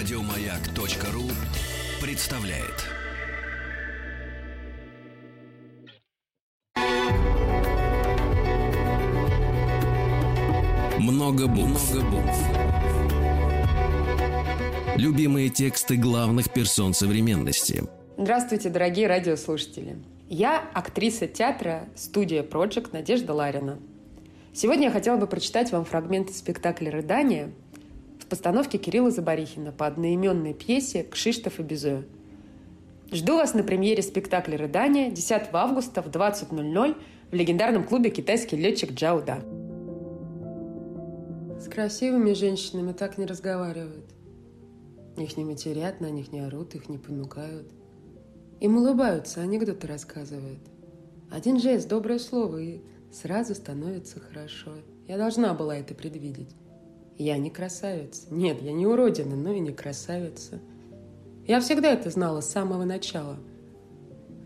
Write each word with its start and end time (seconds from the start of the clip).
Радиомаяк.ру 0.00 1.24
представляет. 2.00 2.86
Много 10.98 11.46
букв. 11.48 11.92
Любимые 14.96 15.50
тексты 15.50 15.96
главных 15.96 16.50
персон 16.50 16.94
современности. 16.94 17.84
Здравствуйте, 18.16 18.70
дорогие 18.70 19.06
радиослушатели. 19.06 19.98
Я 20.30 20.64
актриса 20.72 21.26
театра 21.26 21.90
студия 21.94 22.42
Project 22.42 22.88
Надежда 22.94 23.34
Ларина. 23.34 23.78
Сегодня 24.54 24.84
я 24.84 24.90
хотела 24.90 25.18
бы 25.18 25.26
прочитать 25.26 25.72
вам 25.72 25.84
фрагмент 25.84 26.30
спектакля 26.34 26.90
«Рыдание» 26.90 27.52
постановке 28.30 28.78
Кирилла 28.78 29.10
Забарихина 29.10 29.72
по 29.72 29.86
одноименной 29.86 30.54
пьесе 30.54 31.02
«Кшиштоф 31.02 31.58
и 31.60 31.62
Безе». 31.62 32.04
Жду 33.12 33.34
вас 33.34 33.54
на 33.54 33.64
премьере 33.64 34.02
спектакля 34.02 34.56
«Рыдание» 34.56 35.10
10 35.10 35.48
августа 35.52 36.00
в 36.00 36.06
20.00 36.06 36.96
в 37.30 37.34
легендарном 37.34 37.84
клубе 37.84 38.10
«Китайский 38.10 38.56
летчик 38.56 38.92
Джауда». 38.92 39.42
С 41.60 41.68
красивыми 41.68 42.32
женщинами 42.32 42.92
так 42.92 43.18
не 43.18 43.26
разговаривают. 43.26 44.06
Их 45.18 45.36
не 45.36 45.44
матерят, 45.44 46.00
на 46.00 46.08
них 46.08 46.32
не 46.32 46.40
орут, 46.40 46.74
их 46.76 46.88
не 46.88 46.98
понукают. 46.98 47.68
Им 48.60 48.76
улыбаются, 48.76 49.40
анекдоты 49.40 49.88
рассказывают. 49.88 50.60
Один 51.30 51.58
жест, 51.58 51.88
доброе 51.88 52.20
слово, 52.20 52.58
и 52.58 52.80
сразу 53.12 53.56
становится 53.56 54.20
хорошо. 54.20 54.70
Я 55.08 55.18
должна 55.18 55.52
была 55.52 55.76
это 55.76 55.94
предвидеть. 55.94 56.54
Я 57.20 57.36
не 57.36 57.50
красавица. 57.50 58.28
Нет, 58.30 58.62
я 58.62 58.72
не 58.72 58.86
уродина, 58.86 59.36
но 59.36 59.52
и 59.52 59.60
не 59.60 59.72
красавица. 59.72 60.58
Я 61.46 61.60
всегда 61.60 61.92
это 61.92 62.08
знала 62.08 62.40
с 62.40 62.48
самого 62.48 62.84
начала. 62.84 63.36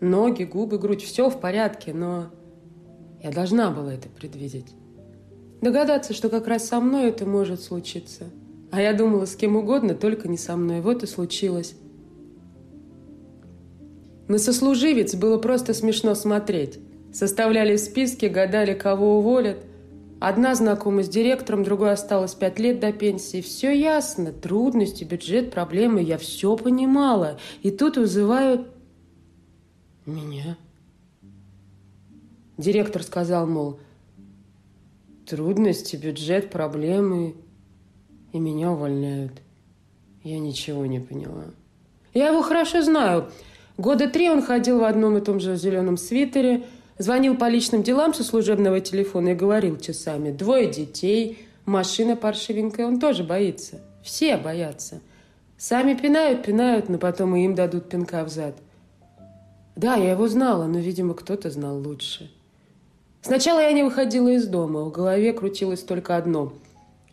Ноги, 0.01 0.43
губы, 0.43 0.77
грудь, 0.77 1.01
все 1.01 1.29
в 1.29 1.39
порядке, 1.39 1.93
но 1.93 2.31
я 3.23 3.31
должна 3.31 3.71
была 3.71 3.93
это 3.93 4.09
предвидеть. 4.09 4.75
Догадаться, 5.61 6.13
что 6.13 6.27
как 6.27 6.47
раз 6.47 6.67
со 6.67 6.81
мной 6.81 7.11
это 7.11 7.25
может 7.25 7.61
случиться. 7.61 8.25
А 8.71 8.81
я 8.81 8.91
думала, 8.91 9.23
с 9.23 9.37
кем 9.37 9.55
угодно, 9.55 9.95
только 9.95 10.27
не 10.27 10.37
со 10.37 10.57
мной. 10.57 10.81
Вот 10.81 11.01
и 11.01 11.07
случилось. 11.07 11.75
На 14.27 14.37
сослуживец 14.37 15.15
было 15.15 15.37
просто 15.37 15.73
смешно 15.73 16.13
смотреть. 16.13 16.77
Составляли 17.13 17.77
списки, 17.77 18.25
гадали, 18.25 18.73
кого 18.73 19.19
уволят. 19.19 19.59
Одна 20.19 20.55
знакома 20.55 21.03
с 21.03 21.09
директором, 21.09 21.63
другой 21.63 21.91
осталось 21.91 22.35
пять 22.35 22.57
лет 22.57 22.79
до 22.79 22.93
пенсии. 22.93 23.41
Все 23.41 23.77
ясно. 23.77 24.31
Трудности, 24.31 25.03
бюджет, 25.03 25.51
проблемы. 25.51 26.01
Я 26.01 26.17
все 26.17 26.55
понимала. 26.55 27.37
И 27.63 27.71
тут 27.71 27.97
вызывают 27.97 28.67
меня. 30.05 30.57
Директор 32.57 33.03
сказал, 33.03 33.45
мол, 33.45 33.79
трудности, 35.25 35.97
бюджет, 35.97 36.49
проблемы. 36.49 37.35
И 38.31 38.39
меня 38.39 38.71
увольняют. 38.71 39.33
Я 40.23 40.39
ничего 40.39 40.85
не 40.85 40.99
поняла. 40.99 41.45
Я 42.13 42.29
его 42.29 42.41
хорошо 42.41 42.81
знаю. 42.81 43.29
Года 43.77 44.09
три 44.09 44.29
он 44.29 44.41
ходил 44.41 44.79
в 44.79 44.83
одном 44.83 45.17
и 45.17 45.21
том 45.21 45.41
же 45.41 45.57
зеленом 45.57 45.97
свитере, 45.97 46.63
звонил 46.97 47.35
по 47.35 47.47
личным 47.47 47.83
делам 47.83 48.13
со 48.13 48.23
служебного 48.23 48.79
телефона 48.79 49.29
и 49.29 49.35
говорил 49.35 49.77
часами. 49.77 50.31
Двое 50.31 50.69
детей, 50.69 51.47
машина 51.65 52.15
паршивенькая, 52.15 52.87
он 52.87 52.99
тоже 52.99 53.23
боится. 53.23 53.81
Все 54.03 54.37
боятся. 54.37 55.01
Сами 55.57 55.93
пинают, 55.93 56.43
пинают, 56.43 56.89
но 56.89 56.97
потом 56.97 57.35
и 57.35 57.45
им 57.45 57.55
дадут 57.55 57.89
пинка 57.89 58.23
в 58.23 58.29
зад. 58.29 58.55
Да, 59.75 59.95
я 59.95 60.11
его 60.11 60.27
знала, 60.27 60.65
но, 60.65 60.79
видимо, 60.79 61.13
кто-то 61.13 61.49
знал 61.49 61.77
лучше. 61.77 62.31
Сначала 63.21 63.59
я 63.59 63.71
не 63.71 63.83
выходила 63.83 64.29
из 64.29 64.47
дома, 64.47 64.83
в 64.83 64.91
голове 64.91 65.33
крутилось 65.33 65.81
только 65.81 66.15
одно. 66.15 66.53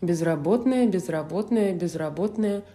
Безработная, 0.00 0.86
безработная, 0.86 1.74
безработная– 1.74 2.62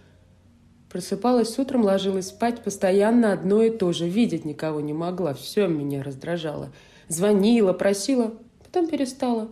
Просыпалась 0.90 1.58
утром, 1.58 1.84
ложилась 1.84 2.28
спать, 2.28 2.62
постоянно 2.62 3.32
одно 3.32 3.62
и 3.62 3.70
то 3.70 3.92
же. 3.92 4.08
Видеть 4.08 4.46
никого 4.46 4.80
не 4.80 4.94
могла, 4.94 5.34
все 5.34 5.66
меня 5.66 6.02
раздражало. 6.02 6.70
Звонила, 7.08 7.72
просила, 7.72 8.34
потом 8.64 8.86
перестала. 8.88 9.48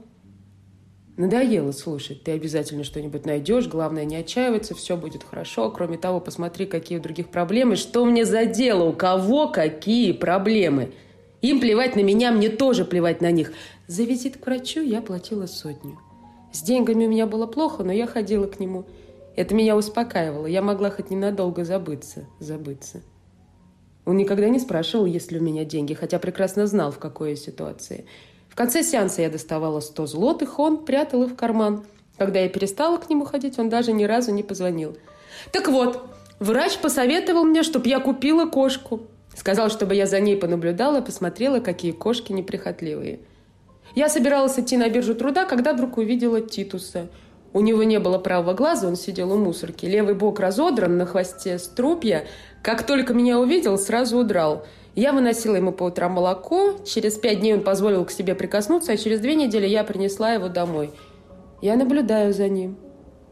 Надоело 1.16 1.72
слушать. 1.72 2.24
Ты 2.24 2.32
обязательно 2.32 2.84
что-нибудь 2.84 3.24
найдешь. 3.24 3.66
Главное, 3.68 4.04
не 4.04 4.16
отчаиваться, 4.16 4.74
все 4.74 4.96
будет 4.96 5.24
хорошо. 5.24 5.70
Кроме 5.70 5.96
того, 5.96 6.20
посмотри, 6.20 6.66
какие 6.66 6.98
у 6.98 7.02
других 7.02 7.30
проблемы. 7.30 7.76
Что 7.76 8.04
мне 8.04 8.26
за 8.26 8.44
дело? 8.44 8.84
У 8.84 8.92
кого 8.92 9.48
какие 9.48 10.12
проблемы? 10.12 10.92
Им 11.40 11.60
плевать 11.60 11.96
на 11.96 12.00
меня, 12.00 12.32
мне 12.32 12.50
тоже 12.50 12.84
плевать 12.84 13.22
на 13.22 13.30
них. 13.30 13.52
За 13.86 14.02
визит 14.02 14.36
к 14.36 14.46
врачу 14.46 14.82
я 14.82 15.00
платила 15.00 15.46
сотню. 15.46 15.98
С 16.52 16.62
деньгами 16.62 17.06
у 17.06 17.10
меня 17.10 17.26
было 17.26 17.46
плохо, 17.46 17.82
но 17.82 17.92
я 17.92 18.06
ходила 18.06 18.46
к 18.46 18.60
нему– 18.60 18.84
это 19.36 19.54
меня 19.54 19.76
успокаивало. 19.76 20.46
Я 20.46 20.62
могла 20.62 20.90
хоть 20.90 21.10
ненадолго 21.10 21.64
забыться, 21.64 22.24
забыться. 22.40 23.02
Он 24.06 24.16
никогда 24.16 24.48
не 24.48 24.60
спрашивал, 24.60 25.04
есть 25.04 25.32
ли 25.32 25.38
у 25.38 25.42
меня 25.42 25.64
деньги, 25.64 25.92
хотя 25.92 26.18
прекрасно 26.18 26.66
знал, 26.66 26.92
в 26.92 26.98
какой 26.98 27.30
я 27.30 27.36
ситуации. 27.36 28.06
В 28.48 28.54
конце 28.54 28.82
сеанса 28.82 29.20
я 29.20 29.28
доставала 29.28 29.80
100 29.80 30.06
злотых, 30.06 30.58
он 30.58 30.84
прятал 30.84 31.24
их 31.24 31.32
в 31.32 31.36
карман. 31.36 31.84
Когда 32.16 32.38
я 32.38 32.48
перестала 32.48 32.96
к 32.98 33.10
нему 33.10 33.24
ходить, 33.24 33.58
он 33.58 33.68
даже 33.68 33.92
ни 33.92 34.04
разу 34.04 34.32
не 34.32 34.44
позвонил. 34.44 34.96
Так 35.52 35.68
вот, 35.68 36.02
врач 36.38 36.78
посоветовал 36.78 37.44
мне, 37.44 37.64
чтобы 37.64 37.88
я 37.88 37.98
купила 37.98 38.46
кошку. 38.46 39.02
Сказал, 39.34 39.68
чтобы 39.68 39.94
я 39.94 40.06
за 40.06 40.20
ней 40.20 40.36
понаблюдала, 40.36 41.00
посмотрела, 41.00 41.58
какие 41.58 41.90
кошки 41.90 42.32
неприхотливые. 42.32 43.18
Я 43.94 44.08
собиралась 44.08 44.58
идти 44.58 44.76
на 44.76 44.88
биржу 44.88 45.14
труда, 45.14 45.44
когда 45.44 45.74
вдруг 45.74 45.98
увидела 45.98 46.40
Титуса– 46.40 47.08
у 47.56 47.60
него 47.60 47.84
не 47.84 47.98
было 47.98 48.18
правого 48.18 48.52
глаза, 48.52 48.86
он 48.86 48.96
сидел 48.96 49.32
у 49.32 49.38
мусорки. 49.38 49.86
Левый 49.86 50.14
бок 50.14 50.40
разодран, 50.40 50.98
на 50.98 51.06
хвосте 51.06 51.58
струпья. 51.58 52.26
Как 52.60 52.84
только 52.84 53.14
меня 53.14 53.38
увидел, 53.38 53.78
сразу 53.78 54.18
удрал. 54.18 54.66
Я 54.94 55.14
выносила 55.14 55.56
ему 55.56 55.72
по 55.72 55.84
утрам 55.84 56.12
молоко. 56.12 56.74
Через 56.84 57.14
пять 57.14 57.40
дней 57.40 57.54
он 57.54 57.62
позволил 57.62 58.04
к 58.04 58.10
себе 58.10 58.34
прикоснуться, 58.34 58.92
а 58.92 58.96
через 58.98 59.20
две 59.20 59.34
недели 59.34 59.66
я 59.66 59.84
принесла 59.84 60.32
его 60.34 60.48
домой. 60.48 60.90
Я 61.62 61.76
наблюдаю 61.76 62.34
за 62.34 62.46
ним. 62.48 62.76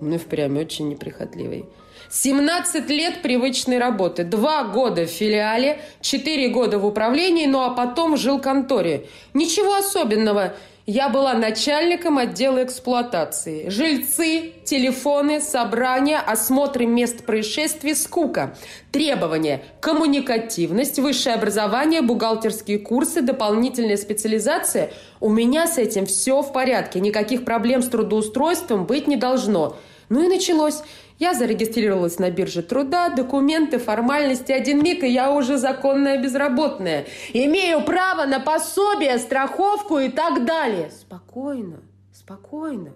Он 0.01 0.15
и 0.15 0.17
впрямь 0.17 0.59
очень 0.59 0.89
неприхотливый. 0.89 1.67
17 2.11 2.89
лет 2.89 3.21
привычной 3.21 3.77
работы, 3.77 4.25
два 4.25 4.65
года 4.65 5.05
в 5.05 5.11
филиале, 5.11 5.81
четыре 6.01 6.49
года 6.49 6.79
в 6.79 6.87
управлении, 6.87 7.45
ну 7.45 7.61
а 7.61 7.71
потом 7.71 8.17
жил 8.17 8.39
в 8.39 8.41
конторе. 8.41 9.07
Ничего 9.35 9.75
особенного. 9.75 10.55
Я 10.87 11.09
была 11.09 11.33
начальником 11.33 12.19
отдела 12.19 12.63
эксплуатации. 12.63 13.71
Жильцы, 13.71 14.53
телефоны, 14.67 15.41
собрания, 15.41 16.19
осмотры 16.19 16.85
мест 16.85 17.25
происшествий, 17.25 17.95
скука. 17.95 18.55
Требования– 18.93 19.63
коммуникативность, 19.81 20.99
высшее 20.99 21.37
образование, 21.37 22.03
бухгалтерские 22.03 22.79
курсы, 22.81 23.23
дополнительная 23.23 23.97
специализация. 23.97 24.93
У 25.21 25.31
меня 25.31 25.67
с 25.67 25.79
этим 25.79 26.05
все 26.05 26.43
в 26.43 26.53
порядке. 26.53 27.01
Никаких 27.01 27.47
проблем 27.47 27.81
с 27.81 27.89
трудоустройством 27.89 28.85
быть 28.85 29.07
не 29.07 29.17
должно. 29.17 29.79
Ну 30.11 30.23
и 30.23 30.29
началось. 30.29 30.83
Я 31.19 31.35
зарегистрировалась 31.35 32.19
на 32.19 32.31
бирже 32.31 32.63
труда, 32.63 33.09
документы, 33.09 33.79
формальности. 33.79 34.51
Один 34.51 34.83
миг, 34.83 35.05
и 35.05 35.09
я 35.09 35.33
уже 35.33 35.59
законная 35.59 36.21
безработная. 36.21 37.07
Имею 37.33 37.83
право 37.85 38.27
на 38.27 38.41
пособие, 38.41 39.19
страховку 39.19 39.99
и 39.99 40.09
так 40.09 40.45
далее. 40.45 40.91
Спокойно, 40.91 41.83
спокойно. 42.13 42.95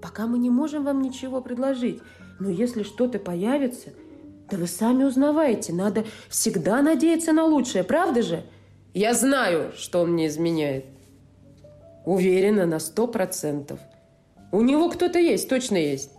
Пока 0.00 0.26
мы 0.26 0.38
не 0.38 0.48
можем 0.48 0.84
вам 0.84 1.02
ничего 1.02 1.42
предложить. 1.42 2.00
Но 2.38 2.48
если 2.48 2.82
что-то 2.82 3.18
появится, 3.18 3.90
да 4.50 4.56
вы 4.56 4.66
сами 4.66 5.04
узнавайте. 5.04 5.74
Надо 5.74 6.06
всегда 6.30 6.80
надеяться 6.80 7.32
на 7.32 7.44
лучшее, 7.44 7.84
правда 7.84 8.22
же? 8.22 8.42
Я 8.94 9.12
знаю, 9.12 9.72
что 9.76 10.00
он 10.00 10.12
мне 10.12 10.28
изменяет. 10.28 10.86
Уверена 12.06 12.64
на 12.64 12.78
сто 12.80 13.06
процентов. 13.06 13.78
У 14.50 14.62
него 14.62 14.88
кто-то 14.88 15.18
есть, 15.18 15.48
точно 15.48 15.76
есть. 15.76 16.10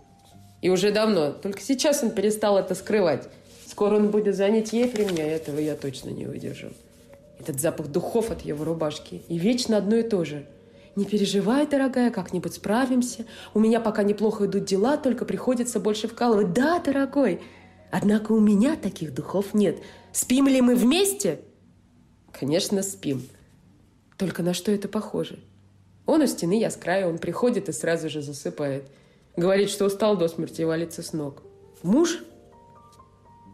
И 0.62 0.70
уже 0.70 0.92
давно. 0.92 1.32
Только 1.32 1.60
сейчас 1.60 2.02
он 2.02 2.10
перестал 2.10 2.56
это 2.56 2.74
скрывать. 2.74 3.28
Скоро 3.66 3.96
он 3.96 4.10
будет 4.10 4.36
занять 4.36 4.72
ей 4.72 4.88
при 4.88 5.04
мне, 5.04 5.24
а 5.24 5.26
этого 5.26 5.58
я 5.58 5.74
точно 5.74 6.10
не 6.10 6.24
выдержу. 6.24 6.68
Этот 7.38 7.60
запах 7.60 7.88
духов 7.88 8.30
от 8.30 8.42
его 8.42 8.64
рубашки. 8.64 9.22
И 9.28 9.38
вечно 9.38 9.76
одно 9.76 9.96
и 9.96 10.02
то 10.04 10.24
же. 10.24 10.46
Не 10.94 11.04
переживай, 11.04 11.66
дорогая, 11.66 12.10
как-нибудь 12.10 12.54
справимся. 12.54 13.24
У 13.54 13.58
меня 13.58 13.80
пока 13.80 14.04
неплохо 14.04 14.46
идут 14.46 14.64
дела, 14.64 14.96
только 14.96 15.24
приходится 15.24 15.80
больше 15.80 16.06
вкалывать. 16.06 16.52
Да, 16.52 16.78
дорогой. 16.78 17.40
Однако 17.90 18.32
у 18.32 18.40
меня 18.40 18.76
таких 18.76 19.12
духов 19.14 19.54
нет. 19.54 19.78
Спим 20.12 20.46
ли 20.46 20.60
мы 20.60 20.76
вместе? 20.76 21.40
Конечно, 22.30 22.82
спим. 22.82 23.26
Только 24.16 24.44
на 24.44 24.54
что 24.54 24.70
это 24.70 24.86
похоже? 24.86 25.40
Он 26.06 26.20
у 26.20 26.26
стены, 26.26 26.60
я 26.60 26.70
с 26.70 26.76
краю, 26.76 27.08
он 27.08 27.18
приходит 27.18 27.68
и 27.68 27.72
сразу 27.72 28.08
же 28.08 28.22
засыпает– 28.22 28.84
Говорит, 29.36 29.70
что 29.70 29.86
устал 29.86 30.16
до 30.16 30.28
смерти 30.28 30.62
и 30.62 30.64
валится 30.64 31.02
с 31.02 31.12
ног. 31.12 31.42
Муж? 31.82 32.18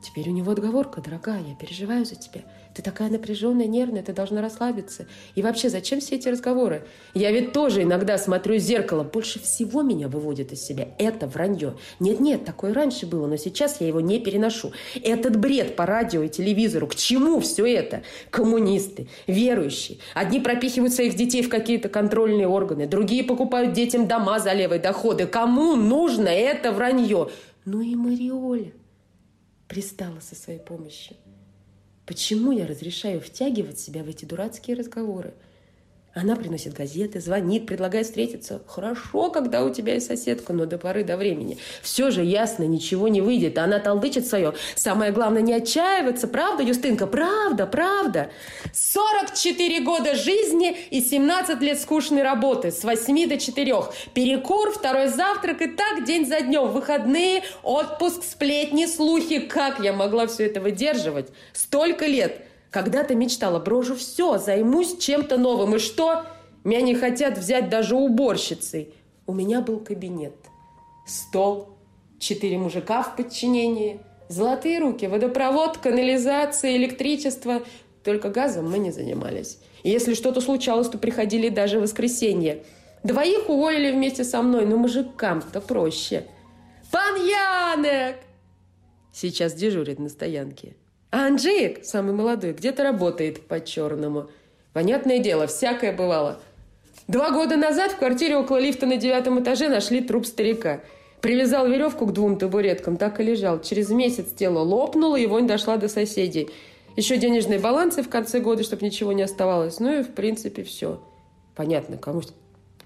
Теперь 0.01 0.29
у 0.29 0.33
него 0.33 0.53
отговорка, 0.53 1.01
дорогая, 1.01 1.43
я 1.43 1.55
переживаю 1.57 2.05
за 2.05 2.15
тебя. 2.15 2.43
Ты 2.73 2.83
такая 2.83 3.11
напряженная, 3.11 3.67
нервная, 3.67 4.05
ты 4.05 4.13
должна 4.13 4.41
расслабиться. 4.41 5.07
И 5.35 5.43
вообще, 5.43 5.69
зачем 5.69 5.99
все 5.99 6.15
эти 6.15 6.29
разговоры? 6.29 6.87
Я 7.15 7.33
ведь 7.33 7.53
тоже 7.53 7.83
иногда 7.83 8.17
смотрю 8.17 8.55
в 8.55 8.59
зеркало. 8.59 9.03
Больше 9.03 9.41
всего 9.41 9.83
меня 9.83 10.07
выводит 10.07 10.53
из 10.53 10.63
себя. 10.63 10.89
Это 10.99 11.27
вранье. 11.27 11.75
Нет-нет, 11.99 12.45
такое 12.45 12.73
раньше 12.73 13.07
было, 13.07 13.27
но 13.27 13.37
сейчас 13.37 13.81
я 13.81 13.89
его 13.89 14.01
не 14.01 14.21
переношу. 14.21 14.73
Этот 15.03 15.37
бред 15.37 15.75
по 15.75 15.85
радио 15.85 16.23
и 16.23 16.29
телевизору. 16.29 16.87
К 16.87 16.95
чему 16.95 17.41
все 17.41 17.67
это? 17.67 18.03
Коммунисты, 18.31 19.09
верующие. 19.27 19.99
Одни 20.15 20.39
пропихивают 20.39 20.95
своих 20.95 21.17
детей 21.17 21.43
в 21.43 21.49
какие-то 21.49 21.89
контрольные 21.89 22.47
органы, 22.47 22.87
другие 22.87 23.25
покупают 23.25 23.73
детям 23.73 24.07
дома 24.07 24.39
за 24.39 24.53
левые 24.53 24.81
доходы. 24.81 25.27
Кому 25.27 25.75
нужно 25.75 26.29
это 26.29 26.71
вранье? 26.71 27.31
Ну 27.65 27.81
и 27.81 27.97
Мариоля 27.97 28.73
пристала 29.69 30.21
со 30.21 30.35
своей 30.35 30.61
помощью. 30.61 31.17
Почему 32.07 32.53
я 32.53 32.67
разрешаю 32.67 33.21
втягивать 33.21 33.79
себя 33.79 34.03
в 34.03 34.09
эти 34.09 34.25
дурацкие 34.25 34.77
разговоры? 34.77 35.35
Она 36.15 36.37
приносит 36.37 36.73
газеты, 36.73 37.21
звонит, 37.21 37.67
предлагает 37.67 38.07
встретиться. 38.07 38.63
Хорошо, 38.67 39.31
когда 39.31 39.63
у 39.63 39.73
тебя 39.73 39.95
есть 39.95 40.07
соседка, 40.07 40.53
но 40.53 40.65
до 40.65 40.79
поры 40.79 41.05
до 41.05 41.17
времени. 41.17 41.59
Все 41.83 42.11
же 42.11 42.25
ясно, 42.25 42.65
ничего 42.65 43.09
не 43.09 43.21
выйдет. 43.21 43.59
Она 43.59 43.79
толдычит 43.79 44.27
свое. 44.27 44.55
Самое 44.75 45.13
главное, 45.13 45.43
не 45.43 45.53
отчаиваться. 45.53 46.27
Правда, 46.27 46.63
Юстынка? 46.63 47.07
Правда, 47.07 47.67
правда. 47.67 48.31
44 48.73 49.81
года 49.81 50.15
жизни 50.15 50.77
и 50.91 51.03
17 51.03 51.61
лет 51.61 51.79
скучной 51.79 52.23
работы. 52.23 52.73
С 52.73 52.85
8 52.85 53.29
до 53.29 53.37
4. 53.37 53.75
Перекур, 54.15 54.73
второй 54.73 55.09
завтрак 55.09 55.61
и 55.61 55.67
так 55.67 56.05
день 56.05 56.27
за 56.27 56.41
днем. 56.41 56.73
Выходные, 56.73 57.43
отпуск, 57.63 58.25
сплетни, 58.25 58.87
слухи. 58.87 59.41
Как 59.41 59.79
я 59.81 59.93
могла 59.93 60.27
все 60.27 60.47
это 60.47 60.61
выдерживать? 60.61 61.29
Столько 61.53 62.07
лет. 62.07 62.48
Когда-то 62.71 63.15
мечтала, 63.15 63.59
брошу 63.59 63.97
все, 63.97 64.39
займусь 64.39 64.99
чем-то 64.99 65.39
новым. 65.39 65.77
И 65.77 65.79
что? 65.79 66.25
Меня 66.65 66.83
не 66.83 66.95
хотят 66.95 67.39
взять 67.39 67.71
даже 67.71 67.97
уборщицей. 67.97 68.95
У 69.27 69.33
меня 69.33 69.61
был 69.61 69.81
кабинет. 69.81 70.35
Стол, 71.07 71.71
четыре 72.19 72.59
мужика 72.59 73.03
в 73.03 73.17
подчинении, 73.17 74.01
золотые 74.29 74.79
руки, 74.81 75.07
водопровод, 75.07 75.79
канализация, 75.79 76.77
электричество. 76.77 77.63
Только 78.05 78.29
газом 78.29 78.71
мы 78.71 78.79
не 78.79 78.91
занимались. 78.91 79.59
И 79.83 79.91
если 79.91 80.15
что-то 80.15 80.41
случалось, 80.41 80.89
то 80.89 80.99
приходили 80.99 81.49
даже 81.49 81.79
в 81.79 81.83
воскресенье. 81.83 82.65
Двоих 83.03 83.49
уволили 83.49 83.93
вместе 83.93 84.25
со 84.25 84.43
мной, 84.43 84.67
но 84.67 84.77
мужикам-то 84.77 85.61
проще. 85.61 86.27
«Пан 86.91 87.17
Янек!» 87.17 88.17
Сейчас 89.13 89.55
дежурит 89.55 89.99
на 89.99 90.09
стоянке. 90.09 90.75
А 91.11 91.27
Анжеек, 91.27 91.85
самый 91.85 92.13
молодой, 92.13 92.53
где-то 92.53 92.83
работает 92.83 93.47
по-черному. 93.47 94.29
Понятное 94.75 95.19
дело, 95.19 95.47
всякое 95.47 95.93
бывало. 95.93 96.41
Два 97.07 97.31
года 97.31 97.57
назад 97.57 97.93
в 97.93 97.97
квартире 97.97 98.37
около 98.37 98.59
лифта 98.59 98.85
на 98.85 98.99
девятом 98.99 99.41
этаже 99.43 99.69
нашли 99.69 100.03
труп 100.03 100.27
старика. 100.27 100.81
Привязал 101.23 101.67
веревку 101.67 102.07
к 102.07 102.13
двум 102.13 102.39
табуреткам, 102.39 102.99
так 102.99 103.19
и 103.21 103.23
лежал. 103.23 103.61
Через 103.61 103.89
месяц 103.89 104.27
тело 104.33 104.59
лопнуло, 104.59 105.17
и 105.17 105.27
вонь 105.27 105.47
дошла 105.47 105.79
до 105.79 105.89
соседей. 105.89 106.51
Еще 106.97 107.17
денежные 107.17 107.59
балансы 107.59 108.03
в 108.03 108.11
конце 108.11 108.41
года, 108.41 108.63
чтобы 108.63 108.85
ничего 108.85 109.13
не 109.13 109.23
оставалось. 109.23 109.81
Ну 109.81 110.01
и, 110.01 110.03
в 110.03 110.13
принципе, 110.13 110.63
все. 110.63 111.03
Понятно, 111.57 111.97
кому 111.97 112.23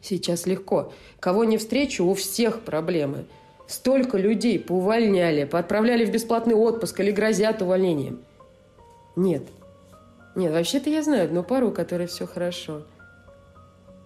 сейчас 0.00 0.46
легко. 0.46 0.92
Кого 1.18 1.44
не 1.44 1.58
встречу, 1.58 2.04
у 2.04 2.14
всех 2.14 2.60
проблемы. 2.60 3.24
Столько 3.72 4.18
людей 4.18 4.58
поувольняли, 4.58 5.44
поотправляли 5.44 6.04
в 6.04 6.10
бесплатный 6.10 6.54
отпуск 6.54 7.00
или 7.00 7.10
грозят 7.10 7.62
увольнением. 7.62 8.22
Нет. 9.16 9.44
Нет, 10.36 10.52
вообще-то 10.52 10.90
я 10.90 11.02
знаю 11.02 11.24
одну 11.24 11.42
пару, 11.42 11.70
у 11.70 11.72
которой 11.72 12.06
все 12.06 12.26
хорошо. 12.26 12.82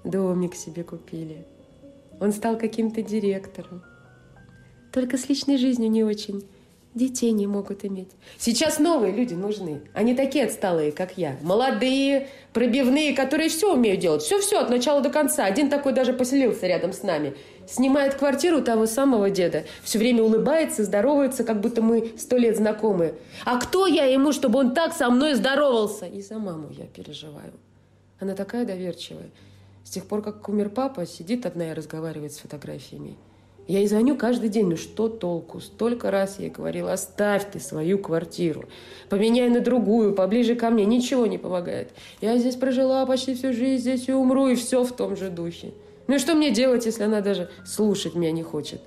Домик 0.04 0.54
себе 0.54 0.84
купили. 0.84 1.44
Он 2.20 2.30
стал 2.30 2.56
каким-то 2.56 3.02
директором. 3.02 3.82
Только 4.92 5.18
с 5.18 5.28
личной 5.28 5.56
жизнью 5.56 5.90
не 5.90 6.04
очень 6.04 6.46
детей 6.94 7.32
не 7.32 7.48
могут 7.48 7.84
иметь. 7.84 8.10
Сейчас 8.38 8.78
новые 8.78 9.12
люди 9.12 9.34
нужны. 9.34 9.82
Они 9.94 10.14
такие 10.14 10.46
отсталые, 10.46 10.92
как 10.92 11.18
я. 11.18 11.36
Молодые, 11.42 12.28
пробивные, 12.52 13.14
которые 13.14 13.48
все 13.48 13.74
умеют 13.74 14.00
делать. 14.00 14.22
Все-все 14.22 14.60
от 14.60 14.70
начала 14.70 15.00
до 15.00 15.10
конца. 15.10 15.44
Один 15.44 15.68
такой 15.68 15.92
даже 15.92 16.12
поселился 16.12 16.68
рядом 16.68 16.92
с 16.92 17.02
нами. 17.02 17.34
Снимает 17.68 18.14
квартиру 18.14 18.62
того 18.62 18.86
самого 18.86 19.30
деда. 19.30 19.64
Все 19.82 19.98
время 19.98 20.22
улыбается, 20.22 20.84
здоровается, 20.84 21.44
как 21.44 21.60
будто 21.60 21.82
мы 21.82 22.12
сто 22.16 22.36
лет 22.36 22.56
знакомы. 22.56 23.14
А 23.44 23.58
кто 23.58 23.86
я 23.86 24.04
ему, 24.04 24.32
чтобы 24.32 24.58
он 24.58 24.74
так 24.74 24.94
со 24.94 25.10
мной 25.10 25.34
здоровался? 25.34 26.06
И 26.06 26.22
за 26.22 26.38
маму 26.38 26.68
я 26.70 26.86
переживаю. 26.86 27.52
Она 28.20 28.34
такая 28.34 28.64
доверчивая. 28.64 29.30
С 29.84 29.90
тех 29.90 30.06
пор, 30.06 30.22
как 30.22 30.48
умер 30.48 30.70
папа, 30.70 31.06
сидит 31.06 31.46
одна 31.46 31.70
и 31.70 31.74
разговаривает 31.74 32.32
с 32.32 32.38
фотографиями. 32.38 33.16
Я 33.68 33.80
ей 33.80 33.88
звоню 33.88 34.16
каждый 34.16 34.48
день, 34.48 34.68
ну 34.68 34.76
что 34.76 35.08
толку? 35.08 35.60
Столько 35.60 36.12
раз 36.12 36.36
я 36.38 36.46
ей 36.46 36.50
говорила, 36.52 36.92
оставь 36.92 37.50
ты 37.50 37.58
свою 37.58 37.98
квартиру, 37.98 38.66
поменяй 39.08 39.48
на 39.48 39.60
другую, 39.60 40.14
поближе 40.14 40.54
ко 40.54 40.70
мне, 40.70 40.84
ничего 40.84 41.26
не 41.26 41.36
помогает. 41.36 41.90
Я 42.20 42.38
здесь 42.38 42.54
прожила 42.54 43.04
почти 43.06 43.34
всю 43.34 43.52
жизнь, 43.52 43.82
здесь 43.82 44.08
и 44.08 44.12
умру, 44.12 44.46
и 44.46 44.54
все 44.54 44.84
в 44.84 44.92
том 44.92 45.16
же 45.16 45.30
духе. 45.30 45.72
Ну 46.06 46.16
и 46.16 46.18
что 46.18 46.34
мне 46.34 46.50
делать, 46.50 46.86
если 46.86 47.02
она 47.02 47.20
даже 47.20 47.50
слушать 47.64 48.14
меня 48.14 48.32
не 48.32 48.42
хочет? 48.42 48.80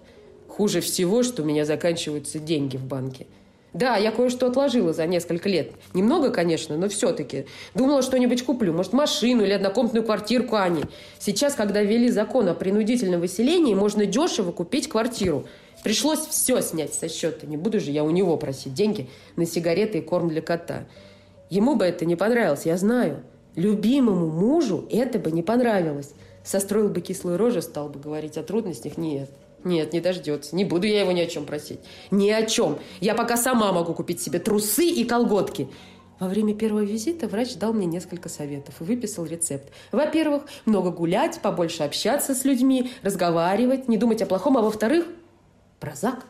Хуже 0.48 0.82
всего, 0.82 1.24
что 1.24 1.44
у 1.44 1.46
меня 1.46 1.66
заканчиваются 1.66 2.40
деньги 2.40 2.78
в 2.78 2.86
банке– 2.86 3.28
да, 3.74 3.98
я 3.98 4.12
кое-что 4.12 4.48
отложила 4.48 4.94
за 4.94 5.06
несколько 5.06 5.48
лет. 5.48 5.72
Немного, 5.94 6.32
конечно, 6.32 6.76
но 6.76 6.90
все-таки. 6.90 7.46
Думала, 7.76 8.02
что-нибудь 8.02 8.44
куплю. 8.44 8.74
Может, 8.74 8.94
машину 8.94 9.44
или 9.44 9.52
однокомнатную 9.52 10.04
квартирку 10.04 10.56
Ани. 10.56 10.86
Сейчас, 11.20 11.54
когда 11.54 11.84
ввели 11.84 12.10
закон 12.10 12.48
о 12.48 12.56
принудительном 12.56 13.22
выселении, 13.22 13.76
можно 13.76 14.08
дешево 14.08 14.52
купить 14.52 14.90
квартиру. 14.90 15.46
Пришлось 15.84 16.20
все 16.20 16.62
снять 16.62 16.96
со 16.96 17.08
счета. 17.08 17.46
Не 17.46 17.58
буду 17.58 17.80
же 17.80 17.92
я 17.92 18.04
у 18.04 18.10
него 18.10 18.38
просить 18.38 18.74
деньги 18.74 19.08
на 19.36 19.46
сигареты 19.46 20.00
и 20.00 20.02
корм 20.02 20.30
для 20.30 20.42
кота. 20.42 20.86
Ему 21.52 21.76
бы 21.76 21.86
это 21.86 22.06
не 22.06 22.16
понравилось, 22.16 22.66
я 22.66 22.76
знаю. 22.76 23.24
Любимому 23.56 24.28
мужу 24.28 24.88
это 24.90 25.20
бы 25.20 25.32
не 25.32 25.44
понравилось. 25.44 26.14
Состроил 26.50 26.90
бы 26.90 27.00
кислую 27.02 27.38
рожу, 27.38 27.62
стал 27.62 27.90
бы 27.90 28.00
говорить 28.00 28.36
о 28.36 28.42
трудностях. 28.42 28.98
Нет. 28.98 29.30
Нет, 29.64 29.94
не 29.94 30.02
дождется. 30.02 30.56
Не 30.56 30.66
буду 30.66 30.88
я 30.88 31.02
его 31.02 31.12
ни 31.12 31.20
о 31.20 31.28
чем 31.28 31.46
просить. 31.46 31.80
Ни 32.10 32.32
о 32.32 32.44
чем. 32.44 32.80
Я 33.02 33.14
пока 33.14 33.38
сама 33.38 33.72
могу 33.72 33.94
купить 33.94 34.20
себе 34.20 34.40
трусы 34.40 34.88
и 34.88 35.04
колготки. 35.04 35.70
Во 36.20 36.28
время 36.28 36.56
первого 36.56 36.84
визита 36.84 37.28
врач 37.28 37.54
дал 37.58 37.72
мне 37.72 37.86
несколько 37.86 38.30
советов 38.30 38.82
и 38.82 38.84
выписал 38.84 39.28
рецепт. 39.28 39.72
Во-первых, 39.92 40.46
много 40.66 40.90
гулять, 40.90 41.40
побольше 41.40 41.84
общаться 41.84 42.34
с 42.34 42.44
людьми, 42.46 42.94
разговаривать, 43.04 43.88
не 43.88 43.98
думать 43.98 44.24
о 44.24 44.26
плохом. 44.26 44.58
А 44.58 44.64
во-вторых, 44.64 45.06
прозак. 45.80 46.26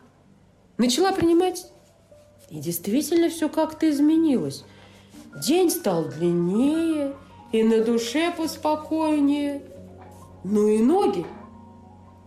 Начала 0.76 1.12
принимать. 1.12 1.64
И 2.50 2.58
действительно 2.58 3.30
все 3.30 3.48
как-то 3.48 3.88
изменилось. 3.88 4.64
День 5.34 5.70
стал 5.70 6.04
длиннее, 6.10 7.14
и 7.52 7.62
на 7.62 7.82
душе 7.82 8.34
поспокойнее. 8.36 9.62
Ну 10.44 10.68
и 10.68 10.78
ноги 10.78 11.26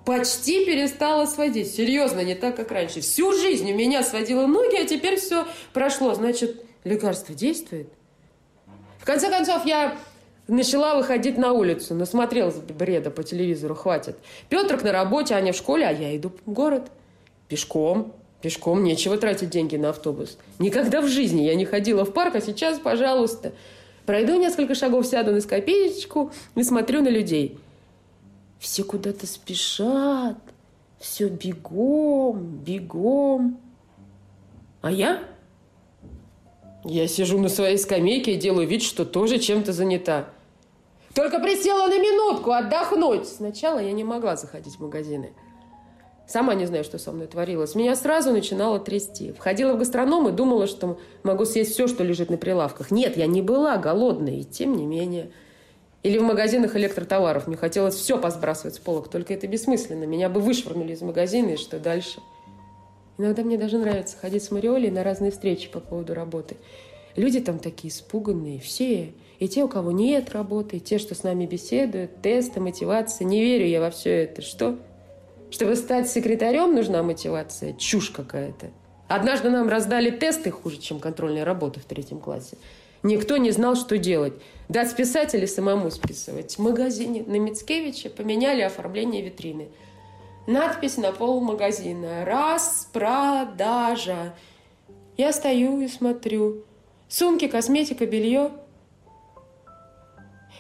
почти 0.05 0.65
перестала 0.65 1.25
сводить. 1.25 1.73
Серьезно, 1.73 2.23
не 2.23 2.35
так, 2.35 2.55
как 2.55 2.71
раньше. 2.71 3.01
Всю 3.01 3.33
жизнь 3.33 3.71
у 3.71 3.75
меня 3.75 4.03
сводило 4.03 4.45
ноги, 4.45 4.75
а 4.75 4.85
теперь 4.85 5.17
все 5.17 5.47
прошло. 5.73 6.13
Значит, 6.13 6.63
лекарство 6.83 7.33
действует? 7.33 7.87
В 8.99 9.05
конце 9.05 9.29
концов, 9.29 9.65
я 9.65 9.95
начала 10.47 10.95
выходить 10.95 11.37
на 11.37 11.53
улицу. 11.53 11.95
Насмотрелась 11.95 12.55
бреда 12.55 13.11
по 13.11 13.23
телевизору, 13.23 13.75
хватит. 13.75 14.17
Петрик 14.49 14.83
на 14.83 14.91
работе, 14.91 15.35
Аня 15.35 15.53
в 15.53 15.55
школе, 15.55 15.85
а 15.85 15.91
я 15.91 16.15
иду 16.15 16.31
в 16.45 16.51
город. 16.51 16.91
Пешком. 17.47 18.13
Пешком 18.41 18.83
нечего 18.83 19.17
тратить 19.17 19.49
деньги 19.49 19.77
на 19.77 19.89
автобус. 19.89 20.37
Никогда 20.59 20.99
в 20.99 21.07
жизни 21.07 21.43
я 21.43 21.55
не 21.55 21.63
ходила 21.63 22.03
в 22.03 22.11
парк, 22.11 22.35
а 22.35 22.41
сейчас, 22.41 22.77
пожалуйста. 22.77 23.53
Пройду 24.05 24.37
несколько 24.37 24.75
шагов, 24.75 25.07
сяду 25.07 25.31
на 25.31 25.39
скамеечку 25.39 26.33
и 26.55 26.63
смотрю 26.63 27.01
на 27.01 27.07
людей– 27.07 27.57
все 28.63 28.85
куда-то 28.85 29.27
спешат, 29.27 30.37
все 30.97 31.27
бегом, 31.27 32.59
бегом. 32.59 33.59
А 34.81 34.89
я? 34.89 35.21
Я 36.85 37.07
сижу 37.09 37.39
на 37.39 37.49
своей 37.49 37.77
скамейке 37.77 38.35
и 38.35 38.37
делаю 38.37 38.65
вид, 38.65 38.81
что 38.81 39.03
тоже 39.03 39.37
чем-то 39.37 39.73
занята. 39.73 40.29
Только 41.13 41.39
присела 41.39 41.87
на 41.87 41.99
минутку 41.99 42.51
отдохнуть. 42.51 43.27
Сначала 43.27 43.79
я 43.79 43.91
не 43.91 44.05
могла 44.05 44.37
заходить 44.37 44.77
в 44.77 44.79
магазины. 44.79 45.33
Сама 46.25 46.55
не 46.55 46.65
знаю, 46.65 46.85
что 46.85 46.97
со 46.97 47.11
мной 47.11 47.27
творилось. 47.27 47.75
Меня 47.75 47.97
сразу 47.97 48.31
начинало 48.31 48.79
трясти. 48.79 49.33
Входила 49.33 49.73
в 49.73 49.77
гастроном 49.77 50.29
и 50.29 50.31
думала, 50.31 50.67
что 50.67 50.97
могу 51.23 51.43
съесть 51.43 51.73
все, 51.73 51.87
что 51.87 52.05
лежит 52.05 52.29
на 52.29 52.37
прилавках. 52.37 52.91
Нет, 52.91 53.17
я 53.17 53.27
не 53.27 53.41
была 53.41 53.75
голодной, 53.75 54.39
и 54.39 54.43
тем 54.45 54.77
не 54.77 54.85
менее... 54.85 55.31
Или 56.03 56.17
в 56.17 56.23
магазинах 56.23 56.75
электротоваров. 56.75 57.47
Мне 57.47 57.55
хотелось 57.55 57.95
все 57.95 58.17
посбрасывать 58.19 58.75
с 58.75 58.79
полок, 58.79 59.09
только 59.09 59.33
это 59.33 59.47
бессмысленно. 59.47 60.03
Меня 60.03 60.29
бы 60.29 60.41
вышвырнули 60.41 60.93
из 60.93 61.01
магазина, 61.01 61.51
и 61.51 61.57
что 61.57 61.79
дальше? 61.79 62.19
Иногда 63.17 63.43
мне 63.43 63.57
даже 63.57 63.77
нравится 63.77 64.17
ходить 64.17 64.43
с 64.43 64.51
Мариолей 64.51 64.91
на 64.91 65.03
разные 65.03 65.31
встречи 65.31 65.69
по 65.69 65.79
поводу 65.79 66.13
работы. 66.13 66.57
Люди 67.15 67.39
там 67.39 67.59
такие 67.59 67.91
испуганные, 67.91 68.59
все. 68.59 69.13
И 69.39 69.47
те, 69.47 69.63
у 69.63 69.67
кого 69.67 69.91
нет 69.91 70.31
работы, 70.31 70.77
и 70.77 70.79
те, 70.79 70.97
что 70.97 71.15
с 71.15 71.23
нами 71.23 71.45
беседуют, 71.45 72.21
тесты, 72.21 72.59
мотивация. 72.59 73.25
Не 73.25 73.41
верю 73.41 73.65
я 73.67 73.79
во 73.79 73.89
все 73.91 74.23
это. 74.23 74.41
Что? 74.41 74.77
Чтобы 75.51 75.75
стать 75.75 76.09
секретарем, 76.09 76.73
нужна 76.73 77.03
мотивация? 77.03 77.73
Чушь 77.73 78.09
какая-то. 78.09 78.71
Однажды 79.07 79.51
нам 79.51 79.69
раздали 79.69 80.09
тесты 80.09 80.49
хуже, 80.49 80.77
чем 80.79 80.99
контрольная 80.99 81.45
работа 81.45 81.79
в 81.79 81.83
третьем 81.83 82.19
классе. 82.19 82.57
Никто 83.03 83.37
не 83.37 83.51
знал, 83.51 83.75
что 83.75 83.97
делать. 83.97 84.33
Дать 84.69 84.89
списать 84.89 85.35
или 85.35 85.45
самому 85.45 85.91
списывать. 85.91 86.55
В 86.55 86.59
магазине 86.59 87.23
на 87.27 87.37
Мицкевиче 87.37 88.09
поменяли 88.09 88.61
оформление 88.61 89.21
витрины. 89.21 89.67
Надпись 90.47 90.97
на 90.97 91.11
пол 91.11 91.41
магазина. 91.41 92.25
Распродажа. 92.25 94.33
Я 95.17 95.33
стою 95.33 95.81
и 95.81 95.89
смотрю. 95.89 96.63
Сумки, 97.09 97.47
косметика, 97.47 98.05
белье 98.05 98.51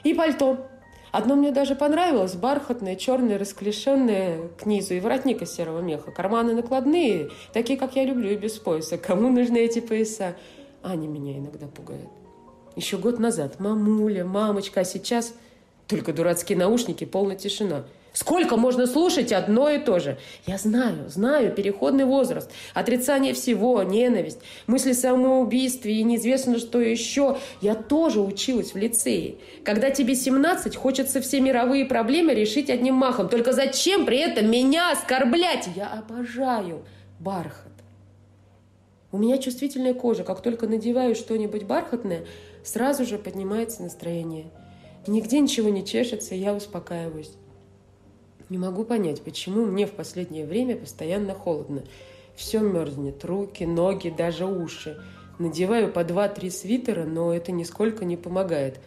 и 0.03 0.13
пальто. 0.13 0.67
Одно 1.11 1.35
мне 1.35 1.51
даже 1.51 1.75
понравилось, 1.75 2.33
бархатное, 2.33 2.95
черное, 2.95 3.37
расклешенное 3.37 4.49
к 4.59 4.65
низу 4.65 4.95
и 4.95 4.99
воротник 4.99 5.43
из 5.43 5.53
серого 5.53 5.79
меха. 5.79 6.11
Карманы 6.11 6.53
накладные, 6.53 7.29
такие, 7.53 7.77
как 7.77 7.95
я 7.95 8.03
люблю, 8.03 8.31
и 8.31 8.35
без 8.35 8.53
пояса. 8.53 8.97
Кому 8.97 9.29
нужны 9.29 9.57
эти 9.57 9.79
пояса? 9.79 10.35
Они 10.81 11.07
меня 11.07 11.37
иногда 11.37 11.67
пугают. 11.67 12.09
Еще 12.75 12.97
год 12.97 13.19
назад 13.19 13.59
мамуля, 13.59 14.25
мамочка, 14.25 14.81
а 14.81 14.85
сейчас 14.85 15.33
только 15.87 16.13
дурацкие 16.13 16.57
наушники, 16.57 17.05
полная 17.05 17.35
тишина– 17.35 17.85
Сколько 18.13 18.57
можно 18.57 18.85
слушать 18.85 19.31
одно 19.31 19.69
и 19.69 19.79
то 19.79 19.99
же? 19.99 20.19
Я 20.45 20.59
знаю, 20.59 21.09
знаю, 21.09 21.51
переходный 21.51 22.05
возраст, 22.05 22.49
отрицание 22.75 23.33
всего, 23.33 23.81
ненависть, 23.81 24.39
мысли 24.67 24.91
о 24.91 24.93
самоубийстве 24.93 25.95
и 25.95 26.03
неизвестно 26.03 26.59
что 26.59 26.79
еще. 26.79 27.37
Я 27.59 27.73
тоже 27.73 28.21
училась 28.21 28.73
в 28.73 28.77
лицее. 28.77 29.37
Когда 29.65 29.89
тебе 29.89 30.13
17, 30.13 30.75
хочется 30.75 31.21
все 31.21 31.41
мировые 31.41 31.85
проблемы 31.85 32.35
решить 32.35 32.69
одним 32.69 32.95
махом. 32.95 33.29
Только 33.29 33.51
зачем 33.51 34.05
при 34.05 34.19
этом 34.19 34.49
меня 34.49 34.91
оскорблять? 34.91 35.67
Я 35.75 35.87
обожаю 35.87 36.85
бархат. 37.19 37.71
У 39.13 39.19
меня 39.19 39.37
чувствительная 39.37 39.93
кожа. 39.93 40.23
Как 40.23 40.41
только 40.41 40.67
надеваю 40.67 41.13
что-нибудь 41.13 41.65
бархатное, 41.65 42.25
сразу 42.63 43.05
же 43.05 43.19
поднимается 43.19 43.83
настроение. 43.83 44.47
Нигде 45.05 45.39
ничего 45.39 45.69
не 45.69 45.85
чешется, 45.85 46.33
я 46.33 46.51
успокаиваюсь. 46.51 47.29
Не 48.49 48.57
могу 48.57 48.83
понять, 48.83 49.21
почему 49.21 49.65
мне 49.65 49.85
в 49.85 49.91
последнее 49.91 50.47
время 50.47 50.75
постоянно 50.75 51.35
холодно. 51.35 51.83
Все 52.35 52.59
мерзнет, 52.59 53.23
руки, 53.23 53.65
ноги, 53.65 54.09
даже 54.09 54.47
уши. 54.47 54.99
Надеваю 55.37 55.93
по 55.93 56.03
два-три 56.03 56.49
свитера, 56.49 57.05
но 57.05 57.35
это 57.35 57.51
нисколько 57.51 58.05
не 58.05 58.17
помогает. 58.17 58.79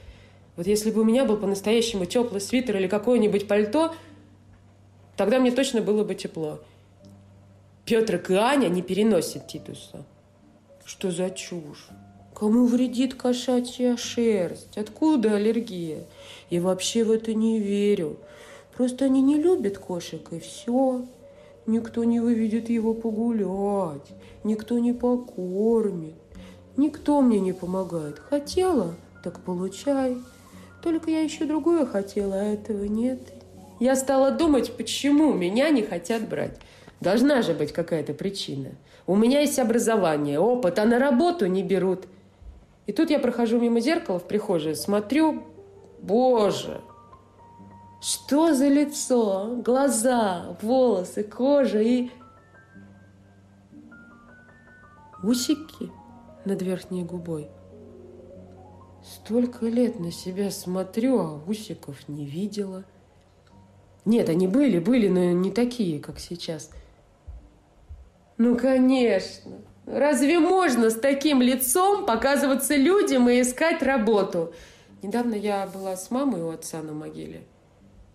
Вот 0.56 0.66
если 0.66 0.90
бы 0.90 1.02
у 1.02 1.04
меня 1.04 1.24
был 1.24 1.36
по-настоящему 1.36 2.04
теплый 2.04 2.40
свитер 2.40 2.76
или 2.78 2.88
какое-нибудь 2.88 3.46
пальто, 3.46 3.94
тогда 5.16 5.38
мне 5.38 5.52
точно 5.52 5.82
было 5.82 6.02
бы 6.02 6.16
тепло. 6.16 6.58
Петр 7.84 8.20
и 8.28 8.34
Аня 8.34 8.66
не 8.66 8.82
переносят 8.82 9.46
Титуса. 9.46 10.04
Что 10.86 11.10
за 11.10 11.30
чушь? 11.30 11.88
Кому 12.32 12.66
вредит 12.66 13.14
кошачья 13.14 13.96
шерсть? 13.96 14.78
Откуда 14.78 15.34
аллергия? 15.34 16.04
Я 16.48 16.62
вообще 16.62 17.02
в 17.02 17.10
это 17.10 17.34
не 17.34 17.58
верю. 17.58 18.18
Просто 18.76 19.06
они 19.06 19.20
не 19.20 19.36
любят 19.36 19.78
кошек, 19.78 20.24
и 20.30 20.38
все. 20.38 21.04
Никто 21.66 22.04
не 22.04 22.20
выведет 22.20 22.70
его 22.70 22.94
погулять, 22.94 24.06
никто 24.44 24.78
не 24.78 24.92
покормит, 24.92 26.14
никто 26.76 27.20
мне 27.20 27.40
не 27.40 27.52
помогает. 27.52 28.20
Хотела, 28.20 28.94
так 29.24 29.40
получай. 29.40 30.16
Только 30.84 31.10
я 31.10 31.22
еще 31.22 31.46
другое 31.46 31.84
хотела, 31.84 32.36
а 32.36 32.44
этого 32.44 32.84
нет. 32.84 33.18
Я 33.80 33.96
стала 33.96 34.30
думать, 34.30 34.76
почему 34.76 35.34
меня 35.34 35.70
не 35.70 35.82
хотят 35.82 36.28
брать. 36.28 36.56
Должна 37.00 37.42
же 37.42 37.54
быть 37.54 37.72
какая-то 37.72 38.14
причина. 38.14 38.70
У 39.06 39.14
меня 39.14 39.40
есть 39.40 39.58
образование, 39.58 40.40
опыт, 40.40 40.78
а 40.78 40.84
на 40.84 40.98
работу 40.98 41.46
не 41.46 41.62
берут. 41.62 42.06
И 42.86 42.92
тут 42.92 43.10
я 43.10 43.18
прохожу 43.18 43.60
мимо 43.60 43.80
зеркала 43.80 44.18
в 44.18 44.26
прихожей, 44.26 44.74
смотрю, 44.74 45.44
боже, 46.00 46.80
что 48.00 48.54
за 48.54 48.68
лицо, 48.68 49.56
глаза, 49.64 50.56
волосы, 50.60 51.22
кожа 51.22 51.80
и... 51.80 52.10
Усики 55.22 55.90
над 56.44 56.62
верхней 56.62 57.02
губой. 57.02 57.48
Столько 59.02 59.66
лет 59.66 59.98
на 59.98 60.12
себя 60.12 60.50
смотрю, 60.50 61.18
а 61.20 61.40
усиков 61.46 62.08
не 62.08 62.26
видела. 62.26 62.84
Нет, 64.04 64.28
они 64.28 64.46
были, 64.46 64.78
были, 64.78 65.08
но 65.08 65.32
не 65.32 65.50
такие, 65.50 66.00
как 66.00 66.18
сейчас. 66.18 66.70
Ну, 68.38 68.56
конечно. 68.56 69.52
Разве 69.86 70.40
можно 70.40 70.90
с 70.90 70.94
таким 70.94 71.40
лицом 71.40 72.06
показываться 72.06 72.74
людям 72.74 73.28
и 73.28 73.40
искать 73.40 73.82
работу? 73.82 74.52
Недавно 75.02 75.34
я 75.34 75.66
была 75.66 75.96
с 75.96 76.10
мамой 76.10 76.42
у 76.42 76.50
отца 76.50 76.82
на 76.82 76.92
могиле. 76.92 77.42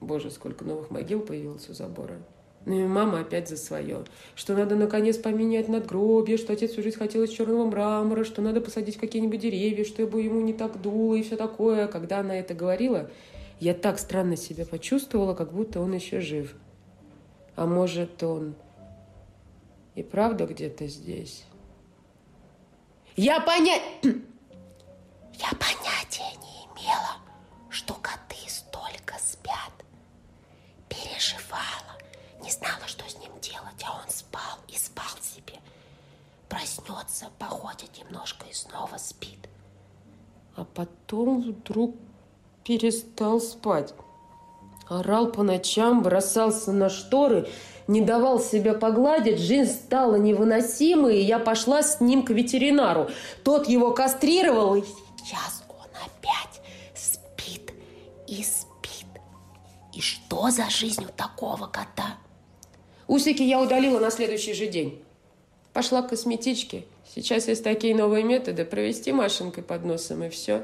Боже, 0.01 0.29
сколько 0.31 0.65
новых 0.65 0.91
могил 0.91 1.21
появилось 1.21 1.69
у 1.69 1.73
забора. 1.73 2.17
Ну 2.65 2.79
и 2.79 2.83
мама 2.83 3.21
опять 3.21 3.49
за 3.49 3.57
свое. 3.57 4.03
Что 4.35 4.53
надо 4.53 4.75
наконец 4.75 5.17
поменять 5.17 5.67
надгробие, 5.67 6.37
что 6.37 6.53
отец 6.53 6.71
всю 6.71 6.83
жизнь 6.83 6.97
хотел 6.97 7.23
из 7.23 7.29
черного 7.29 7.65
мрамора, 7.65 8.23
что 8.23 8.41
надо 8.41 8.61
посадить 8.61 8.97
какие-нибудь 8.97 9.39
деревья, 9.39 9.83
чтобы 9.83 10.21
ему 10.21 10.41
не 10.41 10.53
так 10.53 10.79
дуло 10.81 11.15
и 11.15 11.23
все 11.23 11.37
такое. 11.37 11.87
Когда 11.87 12.19
она 12.19 12.35
это 12.35 12.53
говорила, 12.53 13.09
я 13.59 13.73
так 13.73 13.97
странно 13.97 14.35
себя 14.35 14.65
почувствовала, 14.65 15.33
как 15.33 15.53
будто 15.53 15.79
он 15.79 15.93
еще 15.93 16.19
жив. 16.19 16.53
А 17.55 17.65
может, 17.65 18.21
он 18.21 18.55
и 19.95 20.03
правда 20.03 20.45
где-то 20.45 20.87
здесь? 20.87 21.45
Я 23.15 23.39
понять... 23.41 23.81
Я 24.03 25.49
понятия 25.57 26.37
не 26.41 26.65
имела, 26.65 27.15
что 27.69 27.95
коты 27.95 28.35
столько 28.47 29.15
спят 29.17 29.71
переживала, 30.87 31.97
не 32.43 32.51
знала, 32.51 32.85
что 32.85 33.09
с 33.09 33.17
ним 33.17 33.31
делать, 33.41 33.83
а 33.83 34.01
он 34.03 34.09
спал 34.09 34.59
и 34.67 34.77
спал 34.77 35.09
себе. 35.19 35.59
Проснется, 36.47 37.29
походит 37.39 37.97
немножко 37.97 38.45
и 38.47 38.53
снова 38.53 38.97
спит. 38.97 39.49
А 40.55 40.63
потом 40.65 41.41
вдруг 41.41 41.95
перестал 42.63 43.39
спать. 43.39 43.93
Орал 44.89 45.31
по 45.31 45.41
ночам, 45.43 46.03
бросался 46.03 46.71
на 46.71 46.89
шторы, 46.89 47.47
не 47.91 47.99
давал 47.99 48.39
себя 48.39 48.73
погладить, 48.73 49.39
жизнь 49.39 49.71
стала 49.71 50.15
невыносимой, 50.15 51.17
и 51.17 51.23
я 51.23 51.39
пошла 51.39 51.83
с 51.83 51.99
ним 51.99 52.23
к 52.23 52.29
ветеринару. 52.29 53.09
Тот 53.43 53.67
его 53.67 53.91
кастрировал, 53.91 54.75
и 54.75 54.83
сейчас 55.17 55.63
он 55.67 55.89
опять 55.95 56.61
спит 56.95 57.73
и 58.27 58.41
спит. 58.43 59.07
И 59.93 59.99
что 59.99 60.49
за 60.49 60.69
жизнь 60.69 61.03
у 61.03 61.09
такого 61.09 61.67
кота? 61.67 62.17
Усики 63.07 63.41
я 63.41 63.59
удалила 63.59 63.99
на 63.99 64.09
следующий 64.09 64.53
же 64.53 64.67
день. 64.67 65.03
Пошла 65.73 66.01
к 66.01 66.09
косметичке. 66.09 66.85
Сейчас 67.13 67.49
есть 67.49 67.63
такие 67.63 67.93
новые 67.93 68.23
методы. 68.23 68.63
Провести 68.63 69.11
машинкой 69.11 69.63
под 69.63 69.83
носом 69.83 70.23
и 70.23 70.29
все. 70.29 70.63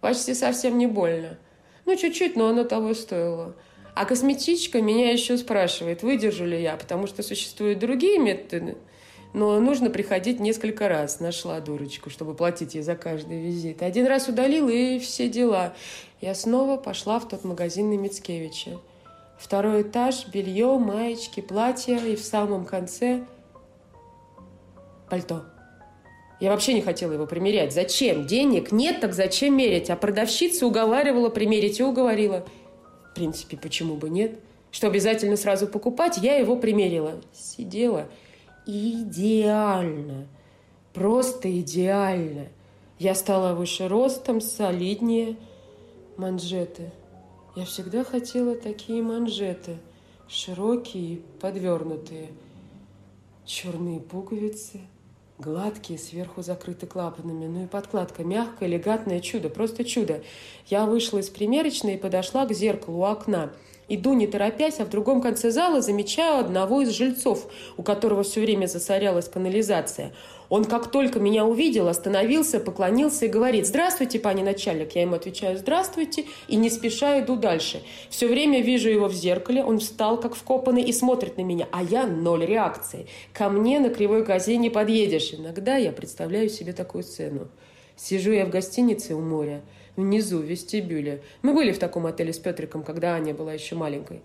Почти 0.00 0.34
совсем 0.34 0.78
не 0.78 0.88
больно. 0.88 1.38
Ну, 1.84 1.94
чуть-чуть, 1.94 2.34
но 2.34 2.48
оно 2.48 2.64
того 2.64 2.92
стоило. 2.94 3.54
А 3.96 4.04
косметичка 4.04 4.82
меня 4.82 5.10
еще 5.10 5.38
спрашивает, 5.38 6.02
выдержу 6.02 6.44
ли 6.44 6.60
я, 6.60 6.76
потому 6.76 7.06
что 7.06 7.22
существуют 7.22 7.78
другие 7.78 8.18
методы. 8.18 8.76
Но 9.32 9.58
нужно 9.58 9.88
приходить 9.88 10.38
несколько 10.38 10.90
раз. 10.90 11.18
Нашла 11.18 11.60
дурочку, 11.60 12.10
чтобы 12.10 12.34
платить 12.34 12.74
ей 12.74 12.82
за 12.82 12.94
каждый 12.94 13.40
визит. 13.40 13.80
Один 13.82 14.06
раз 14.06 14.28
удалила, 14.28 14.68
и 14.68 14.98
все 14.98 15.30
дела. 15.30 15.72
Я 16.20 16.34
снова 16.34 16.76
пошла 16.76 17.18
в 17.18 17.26
тот 17.26 17.44
магазин 17.44 17.88
на 17.88 17.94
Мицкевича. 17.94 18.78
Второй 19.38 19.80
этаж, 19.80 20.26
белье, 20.28 20.76
маечки, 20.76 21.40
платья 21.40 21.96
и 21.96 22.16
в 22.16 22.22
самом 22.22 22.66
конце 22.66 23.24
пальто. 25.08 25.44
Я 26.38 26.50
вообще 26.50 26.74
не 26.74 26.82
хотела 26.82 27.14
его 27.14 27.26
примерять. 27.26 27.72
Зачем? 27.72 28.26
Денег 28.26 28.72
нет, 28.72 29.00
так 29.00 29.14
зачем 29.14 29.56
мерить? 29.56 29.88
А 29.88 29.96
продавщица 29.96 30.66
уговаривала 30.66 31.30
примерить 31.30 31.80
и 31.80 31.82
уговорила. 31.82 32.44
Принципе, 33.16 33.56
почему 33.56 33.96
бы 33.96 34.10
нет? 34.10 34.38
Что 34.70 34.88
обязательно 34.88 35.36
сразу 35.36 35.66
покупать, 35.66 36.18
я 36.18 36.36
его 36.36 36.56
примерила. 36.56 37.14
Сидела. 37.32 38.08
Идеально. 38.66 40.26
Просто 40.92 41.60
идеально. 41.60 42.48
Я 42.98 43.14
стала 43.14 43.54
выше 43.54 43.88
ростом, 43.88 44.40
солиднее– 44.40 45.36
манжеты. 46.18 46.92
Я 47.54 47.64
всегда 47.64 48.04
хотела 48.04 48.54
такие 48.54 49.02
манжеты, 49.02 49.78
широкие, 50.28 51.20
подвернутые. 51.40 52.28
Черные 53.46 54.00
пуговицы, 54.00 54.80
гладкие, 55.38 55.98
сверху 55.98 56.42
закрыты 56.42 56.86
клапанами. 56.86 57.46
Ну 57.46 57.64
и 57.64 57.66
подкладка 57.66 58.24
мягкая, 58.24 58.68
элегантное 58.68 59.20
чудо, 59.20 59.48
просто 59.48 59.84
чудо. 59.84 60.22
Я 60.66 60.86
вышла 60.86 61.18
из 61.18 61.28
примерочной 61.28 61.94
и 61.94 61.98
подошла 61.98 62.46
к 62.46 62.52
зеркалу 62.52 62.98
у 62.98 63.04
окна– 63.04 63.52
Иду 63.88 64.14
не 64.14 64.26
торопясь, 64.26 64.80
а 64.80 64.84
в 64.84 64.90
другом 64.90 65.20
конце 65.20 65.52
зала 65.52 65.80
замечаю 65.80 66.40
одного 66.40 66.82
из 66.82 66.90
жильцов, 66.90 67.46
у 67.76 67.84
которого 67.84 68.24
все 68.24 68.40
время 68.40 68.66
засорялась 68.66 69.28
канализация. 69.28 70.12
Он 70.48 70.64
как 70.64 70.90
только 70.90 71.20
меня 71.20 71.44
увидел, 71.44 71.86
остановился, 71.86 72.58
поклонился 72.58 73.26
и 73.26 73.28
говорит 73.28 73.64
«Здравствуйте, 73.64 74.18
пани 74.18 74.42
начальник». 74.42 74.96
Я 74.96 75.02
ему 75.02 75.14
отвечаю 75.14 75.56
«Здравствуйте» 75.56 76.24
и 76.48 76.56
не 76.56 76.68
спеша 76.68 77.20
иду 77.20 77.36
дальше. 77.36 77.80
Все 78.10 78.26
время 78.26 78.60
вижу 78.60 78.88
его 78.88 79.06
в 79.06 79.14
зеркале, 79.14 79.62
он 79.62 79.78
встал 79.78 80.18
как 80.18 80.34
вкопанный 80.34 80.82
и 80.82 80.92
смотрит 80.92 81.36
на 81.36 81.42
меня, 81.42 81.68
а 81.70 81.84
я 81.84 82.08
ноль 82.08 82.44
реакции. 82.44 83.06
Ко 83.32 83.48
мне 83.48 83.78
на 83.78 83.90
кривой 83.90 84.24
козе 84.24 84.56
не 84.56 84.70
подъедешь. 84.70 85.32
Иногда 85.32 85.76
я 85.76 85.92
представляю 85.92 86.48
себе 86.48 86.72
такую 86.72 87.04
сцену. 87.04 87.48
Сижу 87.94 88.32
я 88.32 88.46
в 88.46 88.50
гостинице 88.50 89.14
у 89.14 89.20
моря– 89.20 89.62
внизу, 89.96 90.38
в 90.38 90.44
вестибюле. 90.44 91.22
Мы 91.42 91.54
были 91.54 91.72
в 91.72 91.78
таком 91.78 92.06
отеле 92.06 92.32
с 92.32 92.38
Петриком, 92.38 92.82
когда 92.82 93.14
Аня 93.14 93.34
была 93.34 93.52
еще 93.52 93.74
маленькой. 93.74 94.22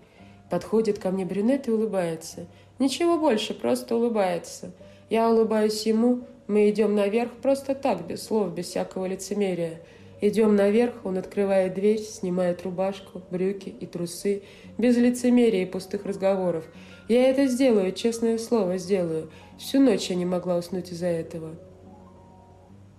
Подходит 0.50 0.98
ко 0.98 1.10
мне 1.10 1.24
брюнет 1.24 1.66
и 1.68 1.70
улыбается. 1.70 2.46
Ничего 2.78 3.18
больше, 3.18 3.54
просто 3.54 3.96
улыбается. 3.96 4.72
Я 5.08 5.30
улыбаюсь 5.30 5.86
ему, 5.86 6.20
мы 6.46 6.68
идем 6.70 6.94
наверх 6.94 7.30
просто 7.42 7.74
так, 7.74 8.06
без 8.06 8.22
слов, 8.22 8.52
без 8.52 8.66
всякого 8.66 9.06
лицемерия. 9.06 9.80
Идем 10.20 10.54
наверх, 10.54 10.94
он 11.04 11.18
открывает 11.18 11.74
дверь, 11.74 12.00
снимает 12.00 12.62
рубашку, 12.62 13.22
брюки 13.30 13.68
и 13.68 13.86
трусы, 13.86 14.42
без 14.78 14.96
лицемерия 14.96 15.62
и 15.62 15.66
пустых 15.66 16.04
разговоров. 16.04 16.64
Я 17.08 17.28
это 17.28 17.46
сделаю, 17.46 17.92
честное 17.92 18.38
слово, 18.38 18.78
сделаю. 18.78 19.30
Всю 19.58 19.80
ночь 19.80 20.10
я 20.10 20.16
не 20.16 20.24
могла 20.24 20.56
уснуть 20.56 20.92
из-за 20.92 21.06
этого. 21.06 21.56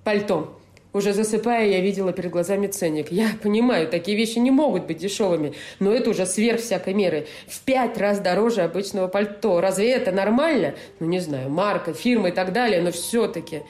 Пальто. 0.03 0.60
Уже 0.94 1.12
засыпая, 1.12 1.66
я 1.68 1.82
видела 1.82 2.14
перед 2.14 2.30
глазами 2.30 2.68
ценник. 2.68 3.12
Я 3.12 3.30
понимаю, 3.42 3.88
такие 3.88 4.16
вещи 4.16 4.38
не 4.38 4.52
могут 4.52 4.86
быть 4.86 5.00
дешевыми, 5.00 5.54
но 5.80 5.92
это 5.92 6.12
уже 6.12 6.28
сверх 6.28 6.62
всякой 6.62 6.94
меры. 6.94 7.26
В 7.48 7.62
пять 7.62 7.98
раз 7.98 8.20
дороже 8.20 8.62
обычного 8.62 9.08
пальто. 9.08 9.60
Разве 9.60 9.92
это 9.92 10.12
нормально? 10.12 10.76
Ну, 11.00 11.08
не 11.08 11.20
знаю, 11.20 11.50
марка, 11.50 11.94
фирма 11.94 12.30
и 12.30 12.32
так 12.32 12.54
далее, 12.54 12.80
но 12.82 12.92
все-таки. 12.92 13.64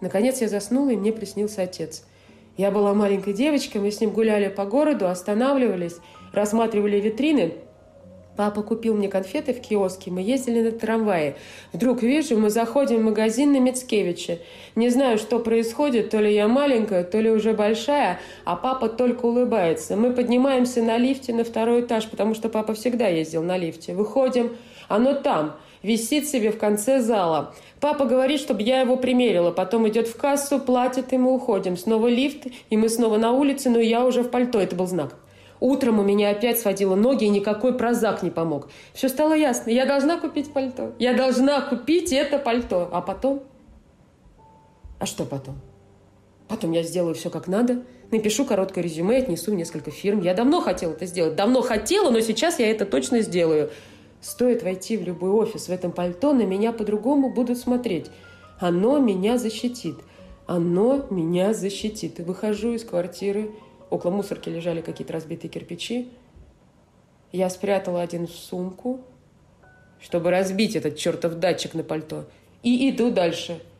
Наконец 0.00 0.40
я 0.40 0.48
заснула, 0.48 0.90
и 0.90 0.96
мне 0.96 1.12
приснился 1.12 1.62
отец. 1.62 2.04
Я 2.56 2.70
была 2.70 2.94
маленькой 2.94 3.34
девочкой, 3.34 3.82
мы 3.82 3.90
с 3.90 4.00
ним 4.00 4.10
гуляли 4.10 4.48
по 4.48 4.64
городу, 4.64 5.08
останавливались, 5.08 5.96
рассматривали 6.32 6.98
витрины– 6.98 7.52
Папа 8.36 8.62
купил 8.62 8.94
мне 8.94 9.08
конфеты 9.08 9.52
в 9.52 9.60
киоске, 9.60 10.10
мы 10.10 10.20
ездили 10.20 10.60
на 10.60 10.72
трамвае. 10.72 11.36
Вдруг 11.72 12.02
вижу, 12.02 12.36
мы 12.36 12.50
заходим 12.50 12.98
в 12.98 13.04
магазин 13.04 13.52
на 13.52 13.60
Мицкевича. 13.60 14.38
Не 14.74 14.88
знаю, 14.88 15.18
что 15.18 15.38
происходит, 15.38 16.10
то 16.10 16.18
ли 16.18 16.34
я 16.34 16.48
маленькая, 16.48 17.04
то 17.04 17.20
ли 17.20 17.30
уже 17.30 17.52
большая, 17.52 18.18
а 18.44 18.56
папа 18.56 18.88
только 18.88 19.26
улыбается. 19.26 19.96
Мы 19.96 20.12
поднимаемся 20.12 20.82
на 20.82 20.98
лифте 20.98 21.32
на 21.32 21.44
второй 21.44 21.82
этаж, 21.82 22.08
потому 22.08 22.34
что 22.34 22.48
папа 22.48 22.74
всегда 22.74 23.06
ездил 23.06 23.42
на 23.44 23.56
лифте. 23.56 23.94
Выходим, 23.94 24.56
оно 24.88 25.14
там, 25.14 25.54
висит 25.84 26.26
себе 26.26 26.50
в 26.50 26.58
конце 26.58 27.00
зала. 27.00 27.54
Папа 27.80 28.04
говорит, 28.04 28.40
чтобы 28.40 28.62
я 28.62 28.80
его 28.80 28.96
примерила, 28.96 29.52
потом 29.52 29.86
идет 29.88 30.08
в 30.08 30.16
кассу, 30.16 30.58
платит, 30.58 31.12
и 31.12 31.18
мы 31.18 31.32
уходим. 31.32 31.76
Снова 31.76 32.08
лифт, 32.08 32.46
и 32.68 32.76
мы 32.76 32.88
снова 32.88 33.16
на 33.16 33.30
улице, 33.30 33.70
но 33.70 33.78
я 33.78 34.04
уже 34.04 34.22
в 34.22 34.30
пальто, 34.30 34.58
это 34.58 34.74
был 34.74 34.88
знак. 34.88 35.14
Утром 35.60 35.98
у 35.98 36.02
меня 36.02 36.30
опять 36.30 36.58
сводило 36.58 36.94
ноги, 36.94 37.24
и 37.24 37.28
никакой 37.28 37.74
прозак 37.76 38.22
не 38.22 38.30
помог. 38.30 38.68
Все 38.92 39.08
стало 39.08 39.34
ясно. 39.34 39.70
Я 39.70 39.86
должна 39.86 40.18
купить 40.18 40.52
пальто. 40.52 40.92
Я 40.98 41.14
должна 41.14 41.60
купить 41.60 42.12
это 42.12 42.38
пальто. 42.38 42.88
А 42.92 43.00
потом? 43.00 43.42
А 44.98 45.06
что 45.06 45.24
потом? 45.24 45.56
Потом 46.48 46.72
я 46.72 46.82
сделаю 46.82 47.14
все 47.14 47.30
как 47.30 47.48
надо, 47.48 47.82
напишу 48.10 48.44
короткое 48.44 48.82
резюме, 48.82 49.16
отнесу 49.16 49.50
в 49.50 49.54
несколько 49.54 49.90
фирм. 49.90 50.20
Я 50.20 50.34
давно 50.34 50.60
хотела 50.60 50.92
это 50.92 51.06
сделать. 51.06 51.36
Давно 51.36 51.62
хотела, 51.62 52.10
но 52.10 52.20
сейчас 52.20 52.58
я 52.58 52.70
это 52.70 52.84
точно 52.84 53.20
сделаю. 53.20 53.70
Стоит 54.20 54.62
войти 54.62 54.96
в 54.96 55.02
любой 55.02 55.30
офис 55.30 55.68
в 55.68 55.70
этом 55.70 55.92
пальто, 55.92 56.32
на 56.32 56.42
меня 56.42 56.72
по-другому 56.72 57.30
будут 57.30 57.58
смотреть. 57.58 58.06
Оно 58.58 58.98
меня 58.98 59.38
защитит. 59.38 59.96
Оно 60.46 61.06
меня 61.10 61.54
защитит. 61.54 62.18
Выхожу 62.20 62.72
из 62.74 62.84
квартиры, 62.84 63.50
Около 63.94 64.10
мусорки 64.10 64.48
лежали 64.48 64.80
какие-то 64.80 65.12
разбитые 65.12 65.48
кирпичи. 65.48 66.08
Я 67.30 67.48
спрятала 67.48 68.02
один 68.02 68.26
в 68.26 68.32
сумку, 68.32 69.02
чтобы 70.00 70.32
разбить 70.32 70.74
этот 70.74 70.96
чертов 70.96 71.34
датчик 71.34 71.74
на 71.74 71.84
пальто, 71.84 72.24
и 72.64 72.90
иду 72.90 73.12
дальше– 73.12 73.60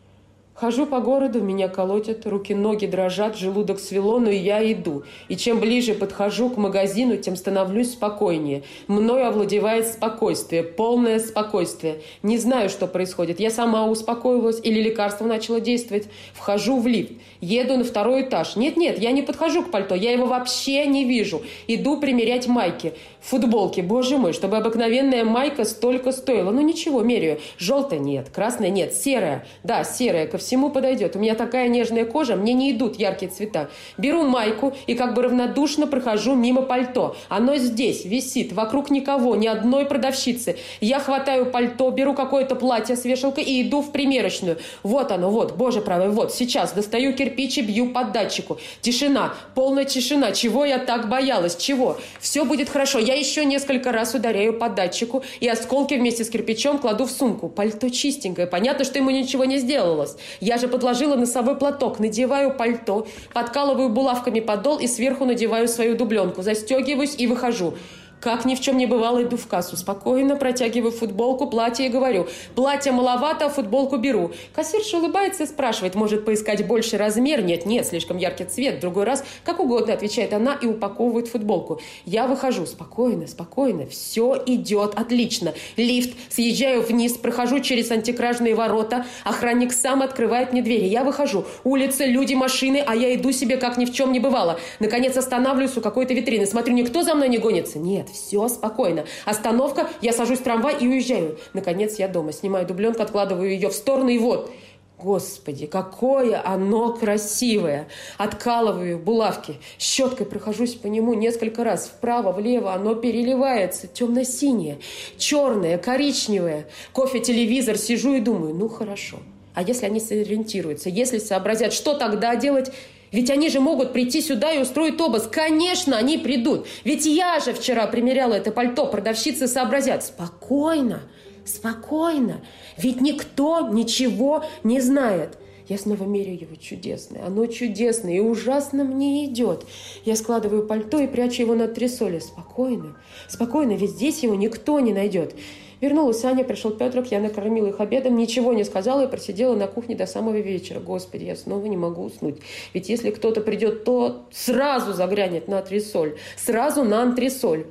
Хожу 0.54 0.86
по 0.86 1.00
городу, 1.00 1.42
меня 1.42 1.66
колотят, 1.66 2.24
руки-ноги 2.26 2.86
дрожат, 2.86 3.36
желудок 3.36 3.80
свело, 3.80 4.20
но 4.20 4.30
я 4.30 4.62
иду. 4.72 5.02
И 5.28 5.36
чем 5.36 5.58
ближе 5.58 5.94
подхожу 5.94 6.48
к 6.48 6.56
магазину, 6.56 7.16
тем 7.16 7.34
становлюсь 7.34 7.94
спокойнее. 7.94 8.62
Мною 8.86 9.26
овладевает 9.26 9.88
спокойствие, 9.88 10.62
полное 10.62 11.18
спокойствие. 11.18 12.02
Не 12.22 12.38
знаю, 12.38 12.68
что 12.70 12.86
происходит. 12.86 13.40
Я 13.40 13.50
сама 13.50 13.86
успокоилась 13.86 14.60
или 14.62 14.80
лекарство 14.80 15.26
начало 15.26 15.58
действовать. 15.58 16.06
Вхожу 16.34 16.78
в 16.78 16.86
лифт, 16.86 17.14
еду 17.40 17.76
на 17.76 17.82
второй 17.82 18.22
этаж. 18.22 18.54
Нет-нет, 18.54 19.00
я 19.00 19.10
не 19.10 19.22
подхожу 19.22 19.64
к 19.64 19.72
пальто, 19.72 19.96
я 19.96 20.12
его 20.12 20.26
вообще 20.26 20.86
не 20.86 21.04
вижу. 21.04 21.42
Иду 21.66 21.98
примерять 21.98 22.46
майки, 22.46 22.94
футболки. 23.20 23.80
Боже 23.80 24.18
мой, 24.18 24.32
чтобы 24.32 24.56
обыкновенная 24.58 25.24
майка 25.24 25.64
столько 25.64 26.12
стоила. 26.12 26.52
Ну 26.52 26.60
ничего, 26.60 27.02
меряю. 27.02 27.40
Желтая 27.58 27.98
нет, 27.98 28.28
красная 28.32 28.70
нет, 28.70 28.94
серая. 28.94 29.48
Да, 29.64 29.82
серая, 29.82 30.28
ко 30.28 30.43
всему 30.44 30.70
подойдет. 30.70 31.16
У 31.16 31.18
меня 31.18 31.34
такая 31.34 31.68
нежная 31.68 32.04
кожа, 32.04 32.36
мне 32.36 32.52
не 32.52 32.70
идут 32.72 32.96
яркие 32.96 33.30
цвета. 33.30 33.70
Беру 33.98 34.22
майку 34.22 34.74
и 34.86 34.94
как 34.94 35.14
бы 35.14 35.22
равнодушно 35.22 35.86
прохожу 35.86 36.34
мимо 36.34 36.62
пальто. 36.62 37.16
Оно 37.28 37.56
здесь 37.56 38.04
висит, 38.04 38.52
вокруг 38.52 38.90
никого, 38.90 39.36
ни 39.36 39.46
одной 39.46 39.86
продавщицы. 39.86 40.56
Я 40.80 41.00
хватаю 41.00 41.46
пальто, 41.46 41.90
беру 41.90 42.14
какое-то 42.14 42.54
платье 42.54 42.96
с 42.96 43.04
вешалкой 43.04 43.44
и 43.44 43.62
иду 43.62 43.80
в 43.80 43.90
примерочную. 43.90 44.58
Вот 44.82 45.10
оно, 45.10 45.30
вот, 45.30 45.56
боже 45.56 45.80
правый, 45.80 46.10
вот, 46.10 46.32
сейчас 46.32 46.72
достаю 46.72 47.14
кирпич 47.14 47.58
и 47.58 47.62
бью 47.62 47.90
под 47.90 48.12
датчику. 48.12 48.58
Тишина, 48.80 49.34
полная 49.54 49.84
тишина. 49.84 50.32
Чего 50.32 50.64
я 50.64 50.78
так 50.78 51.08
боялась? 51.08 51.56
Чего? 51.56 51.98
Все 52.20 52.44
будет 52.44 52.68
хорошо. 52.68 52.98
Я 52.98 53.14
еще 53.14 53.44
несколько 53.44 53.92
раз 53.92 54.14
ударяю 54.14 54.52
по 54.52 54.68
датчику 54.68 55.24
и 55.40 55.48
осколки 55.48 55.94
вместе 55.94 56.24
с 56.24 56.30
кирпичом 56.30 56.78
кладу 56.78 57.06
в 57.06 57.10
сумку. 57.10 57.48
Пальто 57.48 57.88
чистенькое. 57.88 58.46
Понятно, 58.46 58.84
что 58.84 58.98
ему 58.98 59.10
ничего 59.10 59.44
не 59.44 59.58
сделалось. 59.58 60.16
Я 60.40 60.58
же 60.58 60.68
подложила 60.68 61.16
носовой 61.16 61.56
платок, 61.56 61.98
надеваю 62.00 62.54
пальто, 62.54 63.06
подкалываю 63.32 63.88
булавками 63.88 64.40
подол 64.40 64.78
и 64.78 64.86
сверху 64.86 65.24
надеваю 65.24 65.68
свою 65.68 65.96
дубленку, 65.96 66.42
застегиваюсь 66.42 67.14
и 67.18 67.26
выхожу. 67.26 67.74
Как 68.20 68.44
ни 68.44 68.54
в 68.54 68.60
чем 68.60 68.78
не 68.78 68.86
бывало, 68.86 69.22
иду 69.22 69.36
в 69.36 69.46
кассу. 69.46 69.76
Спокойно 69.76 70.36
протягиваю 70.36 70.92
футболку, 70.92 71.46
платье 71.46 71.86
и 71.86 71.88
говорю. 71.88 72.26
Платье 72.54 72.92
маловато, 72.92 73.46
а 73.46 73.48
футболку 73.48 73.96
беру. 73.96 74.32
Кассирша 74.54 74.98
улыбается 74.98 75.44
и 75.44 75.46
спрашивает, 75.46 75.94
может 75.94 76.24
поискать 76.24 76.66
больше 76.66 76.96
размер? 76.96 77.42
Нет, 77.42 77.66
нет, 77.66 77.86
слишком 77.86 78.16
яркий 78.16 78.44
цвет. 78.44 78.80
другой 78.80 79.04
раз, 79.04 79.24
как 79.44 79.60
угодно, 79.60 79.92
отвечает 79.92 80.32
она 80.32 80.54
и 80.54 80.66
упаковывает 80.66 81.28
футболку. 81.28 81.80
Я 82.04 82.26
выхожу. 82.26 82.66
Спокойно, 82.66 83.26
спокойно. 83.26 83.86
Все 83.86 84.42
идет 84.46 84.94
отлично. 84.94 85.54
Лифт. 85.76 86.16
Съезжаю 86.30 86.82
вниз, 86.82 87.12
прохожу 87.14 87.60
через 87.60 87.90
антикражные 87.90 88.54
ворота. 88.54 89.04
Охранник 89.24 89.72
сам 89.72 90.02
открывает 90.02 90.52
мне 90.52 90.62
двери. 90.62 90.86
Я 90.86 91.04
выхожу. 91.04 91.44
Улица, 91.64 92.04
люди, 92.04 92.34
машины, 92.34 92.82
а 92.86 92.94
я 92.94 93.14
иду 93.14 93.32
себе, 93.32 93.56
как 93.56 93.76
ни 93.76 93.84
в 93.84 93.92
чем 93.92 94.12
не 94.12 94.20
бывало. 94.20 94.58
Наконец 94.80 95.16
останавливаюсь 95.16 95.76
у 95.76 95.80
какой-то 95.80 96.14
витрины. 96.14 96.46
Смотрю, 96.46 96.74
никто 96.74 97.02
за 97.02 97.14
мной 97.14 97.28
не 97.28 97.38
гонится? 97.38 97.78
Нет, 97.78 98.08
все 98.14 98.48
спокойно. 98.48 99.04
Остановка, 99.24 99.88
я 100.00 100.12
сажусь 100.12 100.38
в 100.38 100.42
трамвай 100.42 100.76
и 100.80 100.88
уезжаю. 100.88 101.38
Наконец 101.52 101.98
я 101.98 102.08
дома. 102.08 102.32
Снимаю 102.32 102.66
дубленку, 102.66 103.02
откладываю 103.02 103.50
ее 103.50 103.68
в 103.68 103.74
сторону 103.74 104.08
и 104.08 104.18
вот... 104.18 104.50
Господи, 104.96 105.66
какое 105.66 106.40
оно 106.42 106.94
красивое! 106.94 107.88
Откалываю 108.16 108.98
булавки, 108.98 109.56
щеткой 109.78 110.24
прохожусь 110.24 110.76
по 110.76 110.86
нему 110.86 111.14
несколько 111.14 111.64
раз. 111.64 111.88
Вправо, 111.88 112.32
влево 112.32 112.72
оно 112.72 112.94
переливается. 112.94 113.86
Темно-синее, 113.88 114.78
черное, 115.18 115.78
коричневое. 115.78 116.68
Кофе, 116.92 117.18
телевизор, 117.20 117.76
сижу 117.76 118.14
и 118.14 118.20
думаю, 118.20 118.54
ну 118.54 118.68
хорошо. 118.68 119.18
А 119.52 119.62
если 119.62 119.86
они 119.86 120.00
сориентируются, 120.00 120.88
если 120.88 121.18
сообразят, 121.18 121.72
что 121.72 121.94
тогда 121.94 122.34
делать? 122.36 122.72
Ведь 123.14 123.30
они 123.30 123.48
же 123.48 123.60
могут 123.60 123.92
прийти 123.92 124.20
сюда 124.20 124.52
и 124.52 124.58
устроить 124.58 125.00
обыск. 125.00 125.30
Конечно, 125.30 125.96
они 125.96 126.18
придут. 126.18 126.66
Ведь 126.82 127.06
я 127.06 127.38
же 127.38 127.52
вчера 127.52 127.86
примеряла 127.86 128.34
это 128.34 128.50
пальто. 128.50 128.86
Продавщицы 128.86 129.46
сообразят. 129.46 130.02
Спокойно, 130.02 131.00
спокойно. 131.44 132.40
Ведь 132.76 133.00
никто 133.00 133.68
ничего 133.68 134.44
не 134.64 134.80
знает. 134.80 135.38
Я 135.68 135.78
снова 135.78 136.02
меряю 136.02 136.40
его 136.40 136.56
чудесное. 136.56 137.24
Оно 137.24 137.46
чудесное 137.46 138.14
и 138.14 138.18
ужасно 138.18 138.82
мне 138.82 139.26
идет. 139.26 139.64
Я 140.04 140.16
складываю 140.16 140.66
пальто 140.66 140.98
и 140.98 141.06
прячу 141.06 141.42
его 141.42 141.54
на 141.54 141.68
трясоле. 141.68 142.20
Спокойно, 142.20 142.96
спокойно, 143.28 143.74
ведь 143.74 143.90
здесь 143.90 144.24
его 144.24 144.34
никто 144.34 144.80
не 144.80 144.92
найдет. 144.92 145.36
Вернулась 145.84 146.24
Аня, 146.24 146.44
пришел 146.44 146.70
Петрик, 146.70 147.08
я 147.08 147.20
накормила 147.20 147.66
их 147.66 147.78
обедом, 147.78 148.16
ничего 148.16 148.54
не 148.54 148.64
сказала 148.64 149.04
и 149.04 149.06
просидела 149.06 149.54
на 149.54 149.66
кухне 149.66 149.94
до 149.94 150.06
самого 150.06 150.36
вечера. 150.36 150.80
Господи, 150.80 151.24
я 151.24 151.36
снова 151.36 151.66
не 151.66 151.76
могу 151.76 152.04
уснуть. 152.04 152.38
Ведь 152.72 152.88
если 152.88 153.10
кто-то 153.10 153.42
придет, 153.42 153.84
то 153.84 154.24
сразу 154.32 154.94
заглянет 154.94 155.46
на 155.46 155.58
антресоль. 155.58 156.16
Сразу 156.38 156.84
на 156.84 157.02
антресоль. 157.02 157.66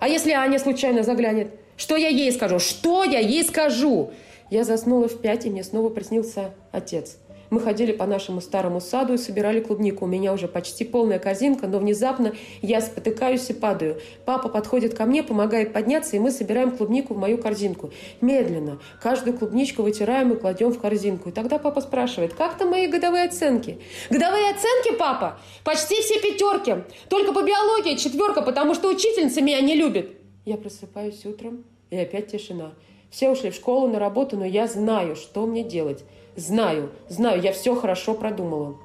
А 0.00 0.06
если 0.06 0.32
Аня 0.32 0.58
случайно 0.58 1.02
заглянет? 1.02 1.48
Что 1.78 1.96
я 1.96 2.08
ей 2.08 2.30
скажу? 2.30 2.58
Что 2.58 3.04
я 3.04 3.20
ей 3.20 3.42
скажу? 3.42 4.10
Я 4.50 4.62
заснула 4.62 5.08
в 5.08 5.18
пять, 5.22 5.46
и 5.46 5.50
мне 5.50 5.64
снова 5.64 5.88
приснился 5.88 6.50
отец. 6.72 7.16
Мы 7.56 7.62
ходили 7.62 7.92
по 7.92 8.04
нашему 8.04 8.42
старому 8.42 8.82
саду 8.82 9.14
и 9.14 9.16
собирали 9.16 9.60
клубнику. 9.60 10.04
У 10.04 10.08
меня 10.08 10.34
уже 10.34 10.46
почти 10.46 10.84
полная 10.84 11.18
корзинка, 11.18 11.66
но 11.66 11.78
внезапно 11.78 12.34
я 12.60 12.82
спотыкаюсь 12.82 13.48
и 13.48 13.54
падаю. 13.54 13.98
Папа 14.26 14.50
подходит 14.50 14.92
ко 14.92 15.06
мне, 15.06 15.22
помогает 15.22 15.72
подняться, 15.72 16.16
и 16.16 16.18
мы 16.18 16.32
собираем 16.32 16.76
клубнику 16.76 17.14
в 17.14 17.16
мою 17.16 17.38
корзинку. 17.38 17.92
Медленно. 18.20 18.78
Каждую 19.02 19.38
клубничку 19.38 19.80
вытираем 19.80 20.34
и 20.34 20.36
кладем 20.36 20.70
в 20.70 20.78
корзинку. 20.78 21.30
И 21.30 21.32
тогда 21.32 21.56
папа 21.56 21.80
спрашивает, 21.80 22.34
как 22.34 22.58
там 22.58 22.68
мои 22.68 22.88
годовые 22.88 23.24
оценки? 23.24 23.78
Годовые 24.10 24.50
оценки, 24.50 24.94
папа? 24.98 25.38
Почти 25.64 26.02
все 26.02 26.20
пятерки. 26.20 26.84
Только 27.08 27.32
по 27.32 27.40
биологии 27.40 27.96
четверка, 27.96 28.42
потому 28.42 28.74
что 28.74 28.90
учительница 28.90 29.40
меня 29.40 29.62
не 29.62 29.76
любит. 29.76 30.10
Я 30.44 30.58
просыпаюсь 30.58 31.24
утром, 31.24 31.64
и 31.88 31.96
опять 31.96 32.30
тишина. 32.30 32.74
Все 33.10 33.30
ушли 33.30 33.50
в 33.50 33.54
школу, 33.54 33.88
на 33.88 33.98
работу, 33.98 34.36
но 34.36 34.44
я 34.44 34.66
знаю, 34.66 35.16
что 35.16 35.46
мне 35.46 35.64
делать. 35.64 36.04
Знаю, 36.36 36.90
знаю, 37.08 37.40
я 37.40 37.52
все 37.52 37.74
хорошо 37.74 38.12
продумала. 38.12 38.76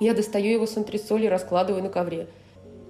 Я 0.00 0.14
достаю 0.14 0.50
его 0.50 0.66
с 0.66 0.76
антресоли 0.76 1.26
и 1.26 1.28
раскладываю 1.28 1.82
на 1.82 1.90
ковре. 1.90 2.28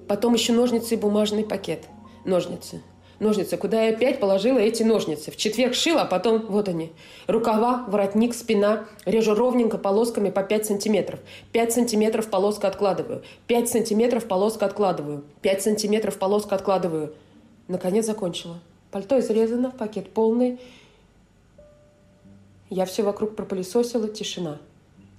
Потом 0.06 0.34
еще 0.34 0.52
ножницы 0.52 0.94
и 0.94 0.98
бумажный 0.98 1.44
пакет. 1.44 1.84
Ножницы. 2.24 2.80
Ножницы, 3.18 3.56
куда 3.56 3.82
я 3.82 3.94
опять 3.94 4.20
положила 4.20 4.58
эти 4.58 4.84
ножницы. 4.84 5.32
В 5.32 5.36
четверг 5.36 5.74
шила, 5.74 6.02
а 6.02 6.04
потом 6.04 6.46
вот 6.46 6.68
они. 6.68 6.92
Рукава, 7.26 7.84
воротник, 7.88 8.34
спина. 8.34 8.86
Режу 9.04 9.34
ровненько 9.34 9.78
полосками 9.78 10.30
по 10.30 10.44
5 10.44 10.66
сантиметров. 10.66 11.18
5 11.50 11.72
сантиметров 11.72 12.30
полоска 12.30 12.68
откладываю. 12.68 13.24
5 13.48 13.68
сантиметров 13.68 14.26
полоска 14.26 14.66
откладываю. 14.66 15.24
5 15.42 15.62
сантиметров 15.62 16.18
полоска 16.18 16.54
откладываю. 16.54 17.14
Наконец 17.66 18.06
закончила. 18.06 18.60
Пальто 18.92 19.18
изрезано, 19.18 19.72
пакет 19.72 20.10
полный. 20.10 20.60
Я 22.70 22.84
все 22.84 23.02
вокруг 23.02 23.34
пропылесосила, 23.36 24.08
тишина. 24.08 24.58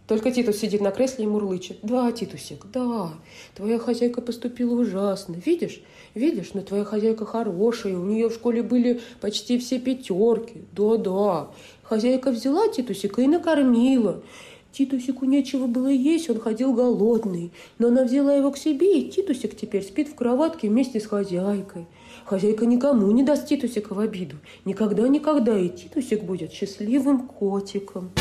Только 0.09 0.31
Титус 0.31 0.57
сидит 0.57 0.81
на 0.81 0.89
кресле 0.89 1.25
и 1.25 1.27
мурлычет. 1.27 1.77
Да, 1.83 2.11
Титусик, 2.11 2.65
да, 2.73 3.11
твоя 3.55 3.77
хозяйка 3.77 4.21
поступила 4.21 4.73
ужасно. 4.81 5.35
Видишь, 5.45 5.83
видишь, 6.15 6.55
но 6.55 6.61
твоя 6.61 6.83
хозяйка 6.83 7.27
хорошая, 7.27 7.95
у 7.95 8.03
нее 8.05 8.29
в 8.29 8.33
школе 8.33 8.63
были 8.63 9.01
почти 9.21 9.59
все 9.59 9.77
пятерки. 9.77 10.63
Да-да, 10.71 11.51
хозяйка 11.83 12.31
взяла 12.31 12.69
Титусика 12.69 13.21
и 13.21 13.27
накормила. 13.27 14.23
Титусику 14.71 15.25
нечего 15.25 15.65
было 15.67 15.87
есть, 15.87 16.29
он 16.29 16.39
ходил 16.39 16.73
голодный. 16.73 17.51
Но 17.79 17.87
она 17.87 18.03
взяла 18.03 18.33
его 18.33 18.51
к 18.51 18.57
себе, 18.57 18.99
и 18.99 19.09
Титусик 19.09 19.55
теперь 19.55 19.83
спит 19.83 20.07
в 20.07 20.15
кроватке 20.15 20.69
вместе 20.69 20.99
с 20.99 21.05
хозяйкой. 21.05 21.87
Хозяйка 22.25 22.65
никому 22.65 23.09
не 23.11 23.23
даст 23.23 23.47
Титусика 23.47 23.93
в 23.93 23.99
обиду. 23.99 24.35
Никогда-никогда 24.65 25.57
и 25.57 25.69
Титусик 25.69 26.23
будет 26.23 26.53
счастливым 26.53 27.27
котиком. 27.27 28.11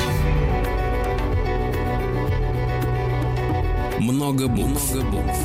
Много 4.01 4.49
букв. 4.49 4.95
Много 4.95 5.11
букв. 5.11 5.39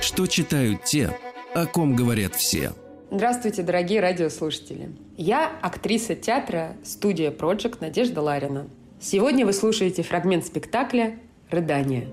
Что 0.00 0.26
читают 0.26 0.84
те, 0.84 1.18
о 1.54 1.66
ком 1.66 1.96
говорят 1.96 2.34
все. 2.36 2.72
Здравствуйте, 3.08 3.62
дорогие 3.62 4.00
радиослушатели. 4.00 4.90
Я 5.16 5.52
актриса 5.62 6.16
театра 6.16 6.76
«Студия 6.82 7.30
Project» 7.30 7.76
Надежда 7.80 8.20
Ларина. 8.20 8.68
Сегодня 9.00 9.46
вы 9.46 9.52
слушаете 9.52 10.02
фрагмент 10.02 10.44
спектакля 10.44 11.16
«Рыдание». 11.48 12.08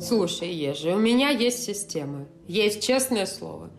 Слушай, 0.00 0.50
Ежи, 0.52 0.92
у 0.92 0.98
меня 0.98 1.30
есть 1.30 1.62
система. 1.62 2.26
Есть 2.48 2.84
честное 2.84 3.26
слово. 3.26 3.70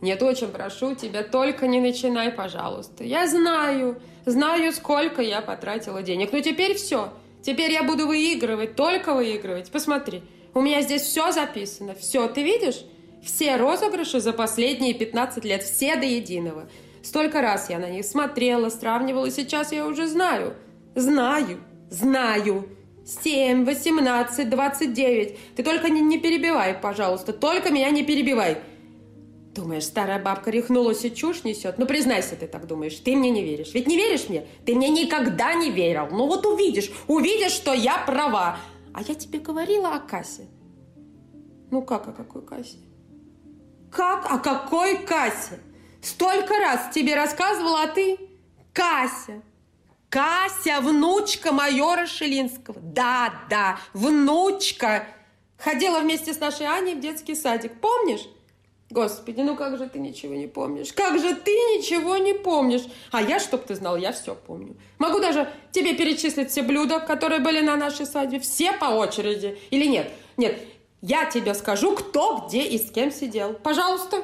Нет, 0.00 0.20
очень 0.24 0.48
прошу 0.48 0.96
тебя, 0.96 1.22
только 1.22 1.68
не 1.68 1.80
начинай, 1.80 2.32
пожалуйста. 2.32 3.04
Я 3.04 3.28
знаю, 3.28 4.00
знаю, 4.24 4.72
сколько 4.72 5.22
я 5.22 5.42
потратила 5.42 6.02
денег. 6.02 6.32
Но 6.32 6.40
теперь 6.40 6.74
все. 6.74 7.12
Теперь 7.40 7.70
я 7.70 7.84
буду 7.84 8.08
выигрывать, 8.08 8.74
только 8.74 9.14
выигрывать. 9.14 9.70
Посмотри, 9.70 10.22
у 10.54 10.60
меня 10.60 10.82
здесь 10.82 11.02
все 11.02 11.30
записано. 11.30 11.94
Все, 11.94 12.26
ты 12.26 12.42
видишь? 12.42 12.84
Все 13.26 13.56
розыгрыши 13.56 14.20
за 14.20 14.32
последние 14.32 14.94
15 14.94 15.44
лет, 15.44 15.64
все 15.64 15.96
до 15.96 16.06
единого. 16.06 16.68
Столько 17.02 17.42
раз 17.42 17.68
я 17.68 17.80
на 17.80 17.90
них 17.90 18.04
смотрела, 18.04 18.68
сравнивала, 18.68 19.32
сейчас 19.32 19.72
я 19.72 19.84
уже 19.88 20.06
знаю. 20.06 20.54
Знаю, 20.94 21.58
знаю. 21.90 22.68
7, 23.04 23.64
18, 23.64 24.48
29. 24.48 25.38
Ты 25.56 25.62
только 25.64 25.88
не, 25.88 26.00
не 26.02 26.18
перебивай, 26.18 26.74
пожалуйста. 26.74 27.32
Только 27.32 27.70
меня 27.70 27.90
не 27.90 28.04
перебивай. 28.04 28.58
Думаешь, 29.56 29.84
старая 29.84 30.22
бабка 30.22 30.52
рехнулась 30.52 31.04
и 31.04 31.12
чушь 31.12 31.42
несет? 31.42 31.78
Ну, 31.78 31.86
признайся, 31.86 32.36
ты 32.36 32.46
так 32.46 32.68
думаешь. 32.68 32.94
Ты 32.94 33.16
мне 33.16 33.30
не 33.30 33.42
веришь. 33.42 33.74
Ведь 33.74 33.88
не 33.88 33.96
веришь 33.96 34.28
мне? 34.28 34.46
Ты 34.64 34.76
мне 34.76 34.88
никогда 34.88 35.54
не 35.54 35.70
верил. 35.72 36.06
Ну, 36.12 36.28
вот 36.28 36.46
увидишь. 36.46 36.92
Увидишь, 37.08 37.52
что 37.52 37.72
я 37.72 37.98
права. 38.06 38.58
А 38.92 39.02
я 39.02 39.14
тебе 39.16 39.40
говорила 39.40 39.94
о 39.94 39.98
кассе. 39.98 40.46
Ну, 41.72 41.82
как 41.82 42.06
о 42.06 42.12
какой 42.12 42.42
кассе? 42.46 42.85
Как 43.90 44.30
о 44.30 44.38
какой 44.38 44.98
кассе? 44.98 45.60
Столько 46.02 46.54
раз 46.58 46.94
тебе 46.94 47.14
рассказывала, 47.14 47.82
а 47.82 47.86
ты... 47.88 48.18
Кася. 48.72 49.42
Кася, 50.08 50.80
внучка 50.80 51.52
майора 51.52 52.06
Шелинского. 52.06 52.78
Да, 52.80 53.32
да, 53.50 53.78
внучка. 53.92 55.06
Ходила 55.58 56.00
вместе 56.00 56.34
с 56.34 56.40
нашей 56.40 56.66
Аней 56.66 56.94
в 56.94 57.00
детский 57.00 57.34
садик. 57.34 57.80
Помнишь? 57.80 58.28
Господи, 58.88 59.40
ну 59.40 59.56
как 59.56 59.78
же 59.78 59.88
ты 59.88 59.98
ничего 59.98 60.34
не 60.34 60.46
помнишь? 60.46 60.92
Как 60.92 61.18
же 61.18 61.34
ты 61.34 61.50
ничего 61.50 62.18
не 62.18 62.34
помнишь? 62.34 62.82
А 63.10 63.20
я, 63.20 63.40
чтоб 63.40 63.64
ты 63.64 63.74
знал, 63.74 63.96
я 63.96 64.12
все 64.12 64.36
помню. 64.36 64.76
Могу 64.98 65.18
даже 65.18 65.50
тебе 65.72 65.94
перечислить 65.94 66.50
все 66.50 66.62
блюда, 66.62 67.00
которые 67.00 67.40
были 67.40 67.60
на 67.60 67.74
нашей 67.76 68.06
свадьбе. 68.06 68.38
Все 68.38 68.72
по 68.72 68.84
очереди. 68.84 69.58
Или 69.70 69.86
нет? 69.86 70.12
Нет, 70.36 70.60
я 71.02 71.26
тебе 71.26 71.54
скажу, 71.54 71.94
кто, 71.94 72.46
где 72.46 72.62
и 72.62 72.78
с 72.78 72.90
кем 72.90 73.10
сидел. 73.10 73.54
Пожалуйста. 73.54 74.22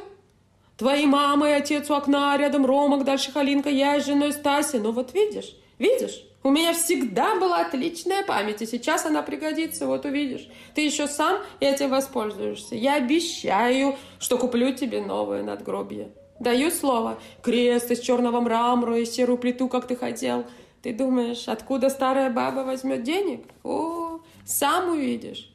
Твои 0.77 1.07
мама 1.07 1.51
и 1.51 1.53
отец 1.53 1.91
у 1.91 1.95
окна, 1.95 2.37
рядом 2.37 2.67
Ромок, 2.67 3.05
дальше 3.05 3.31
Халинка, 3.31 3.69
я 3.69 4.01
с 4.01 4.07
женой 4.07 4.33
Стаси. 4.33 4.77
Ну 4.77 4.91
вот 4.91 5.15
видишь, 5.15 5.55
Видишь? 5.83 6.25
У 6.45 6.51
меня 6.51 6.75
всегда 6.75 7.35
была 7.41 7.63
отличная 7.63 8.23
память, 8.25 8.63
и 8.63 8.67
сейчас 8.67 9.05
она 9.05 9.21
пригодится, 9.23 9.89
вот 9.89 10.05
увидишь. 10.05 10.49
Ты 10.77 10.83
еще 10.83 11.09
сам 11.09 11.39
этим 11.59 11.91
воспользуешься. 11.91 12.77
Я 12.77 12.95
обещаю, 12.95 13.97
что 14.21 14.39
куплю 14.39 14.73
тебе 14.73 15.01
новое 15.01 15.43
надгробие. 15.43 16.13
Даю 16.39 16.71
слово. 16.71 17.19
Крест 17.43 17.91
из 17.91 17.99
черного 17.99 18.41
мрамора 18.41 19.01
и 19.01 19.05
серую 19.05 19.39
плиту, 19.39 19.69
как 19.69 19.89
ты 19.89 19.97
хотел. 19.97 20.45
Ты 20.83 20.93
думаешь, 20.93 21.49
откуда 21.49 21.91
старая 21.91 22.31
баба 22.31 22.61
возьмет 22.61 23.03
денег? 23.03 23.45
О, 23.65 24.21
сам 24.45 24.91
увидишь. 24.91 25.52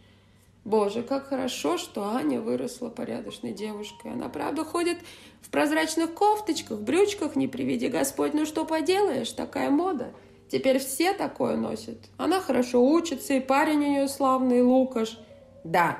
Боже, 0.67 1.01
как 1.01 1.29
хорошо, 1.29 1.77
что 1.77 2.09
Аня 2.09 2.41
выросла 2.41 2.89
порядочной 2.89 3.53
девушкой. 3.53 4.11
Она, 4.11 4.27
правда, 4.27 4.65
ходит 4.65 4.97
в 5.39 5.49
прозрачных 5.49 6.13
кофточках, 6.13 6.81
брючках, 6.81 7.37
не 7.37 7.47
приведи 7.47 7.87
Господь. 7.87 8.33
Ну 8.33 8.45
что 8.45 8.65
поделаешь, 8.65 9.31
такая 9.31 9.69
мода. 9.69 10.11
Теперь 10.51 10.79
все 10.79 11.13
такое 11.13 11.55
носят. 11.55 12.09
Она 12.17 12.41
хорошо 12.41 12.85
учится, 12.85 13.35
и 13.35 13.39
парень 13.39 13.77
у 13.77 13.87
нее 13.87 14.07
славный, 14.09 14.61
Лукаш. 14.61 15.17
Да, 15.63 15.99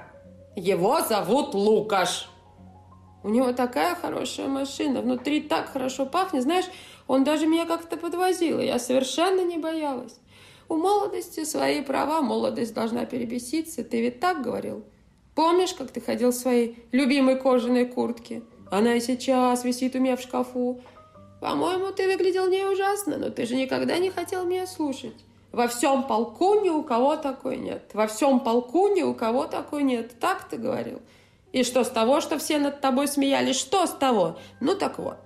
его 0.58 1.00
зовут 1.00 1.54
Лукаш. 1.54 2.30
У 3.24 3.30
него 3.30 3.54
такая 3.54 3.96
хорошая 3.96 4.50
машина, 4.50 5.02
внутри 5.02 5.40
так 5.40 5.70
хорошо 5.70 6.06
пахнет. 6.06 6.44
Знаешь, 6.44 6.66
он 7.08 7.24
даже 7.24 7.48
меня 7.48 7.66
как-то 7.66 7.96
подвозил, 7.96 8.60
и 8.60 8.66
я 8.66 8.80
совершенно 8.80 9.46
не 9.46 9.58
боялась. 9.58 10.20
У 10.70 10.76
молодости 10.76 11.46
свои 11.46 11.82
права, 11.82 12.22
молодость 12.22 12.74
должна 12.74 13.06
перебеситься. 13.06 13.84
Ты 13.84 14.02
ведь 14.02 14.20
так 14.20 14.42
говорил? 14.42 14.84
Помнишь, 15.34 15.74
как 15.74 15.92
ты 15.92 16.02
ходил 16.02 16.32
в 16.32 16.36
своей 16.36 16.84
любимой 16.92 17.38
кожаной 17.38 17.86
куртке? 17.86 18.42
Она 18.70 18.96
и 18.96 19.00
сейчас 19.00 19.64
висит 19.64 19.96
у 19.96 20.00
меня 20.00 20.18
в 20.18 20.22
шкафу. 20.22 20.82
По-моему, 21.40 21.92
ты 21.92 22.08
выглядел 22.08 22.48
не 22.48 22.66
ужасно, 22.66 23.18
но 23.18 23.30
ты 23.30 23.46
же 23.46 23.56
никогда 23.56 23.98
не 23.98 24.10
хотел 24.10 24.46
меня 24.46 24.68
слушать. 24.68 25.16
Во 25.52 25.68
всем 25.68 26.04
полку 26.04 26.60
ни 26.60 26.70
у 26.70 26.84
кого 26.84 27.16
такой 27.16 27.58
нет. 27.58 27.92
Во 27.94 28.08
всем 28.08 28.42
полку 28.42 28.90
ни 28.90 29.04
у 29.04 29.14
кого 29.14 29.46
такой 29.46 29.84
нет. 29.84 30.20
Так 30.20 30.50
ты 30.50 30.58
говорил. 30.58 31.02
И 31.54 31.64
что 31.64 31.84
с 31.84 31.90
того, 31.90 32.20
что 32.20 32.38
все 32.38 32.58
над 32.58 32.82
тобой 32.82 33.08
смеялись? 33.08 33.56
Что 33.56 33.86
с 33.86 33.92
того? 33.92 34.38
Ну 34.60 34.76
так 34.76 35.00
вот. 35.00 35.18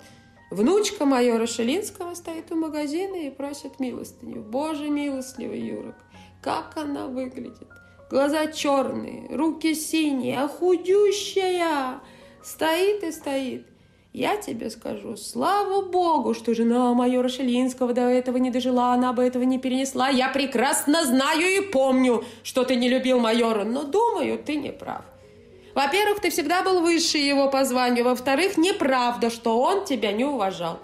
Внучка 0.51 1.05
майора 1.05 1.47
Шелинского 1.47 2.13
стоит 2.13 2.51
у 2.51 2.55
магазина 2.55 3.15
и 3.15 3.29
просит 3.29 3.79
милостыню. 3.79 4.41
Боже 4.41 4.89
милостливый, 4.89 5.61
Юрок, 5.61 5.95
как 6.41 6.73
она 6.75 7.07
выглядит. 7.07 7.69
Глаза 8.09 8.47
черные, 8.47 9.33
руки 9.33 9.73
синие, 9.73 10.39
а 10.39 10.49
худющая. 10.49 12.01
Стоит 12.43 13.01
и 13.01 13.13
стоит. 13.13 13.65
Я 14.11 14.35
тебе 14.35 14.69
скажу, 14.69 15.15
слава 15.15 15.83
богу, 15.85 16.33
что 16.33 16.53
жена 16.53 16.93
майора 16.93 17.29
Шелинского 17.29 17.93
до 17.93 18.01
этого 18.01 18.35
не 18.35 18.51
дожила, 18.51 18.91
она 18.91 19.13
бы 19.13 19.23
этого 19.23 19.43
не 19.43 19.57
перенесла. 19.57 20.09
Я 20.09 20.27
прекрасно 20.27 21.05
знаю 21.05 21.47
и 21.47 21.61
помню, 21.61 22.25
что 22.43 22.65
ты 22.65 22.75
не 22.75 22.89
любил 22.89 23.21
майора, 23.21 23.63
но 23.63 23.83
думаю, 23.83 24.37
ты 24.37 24.57
не 24.57 24.73
прав. 24.73 25.05
Во-первых, 25.73 26.19
ты 26.19 26.29
всегда 26.29 26.63
был 26.63 26.81
выше 26.81 27.17
его 27.17 27.49
по 27.49 27.63
званию. 27.63 28.05
Во-вторых, 28.05 28.57
неправда, 28.57 29.29
что 29.29 29.59
он 29.59 29.85
тебя 29.85 30.11
не 30.11 30.25
уважал. 30.25 30.79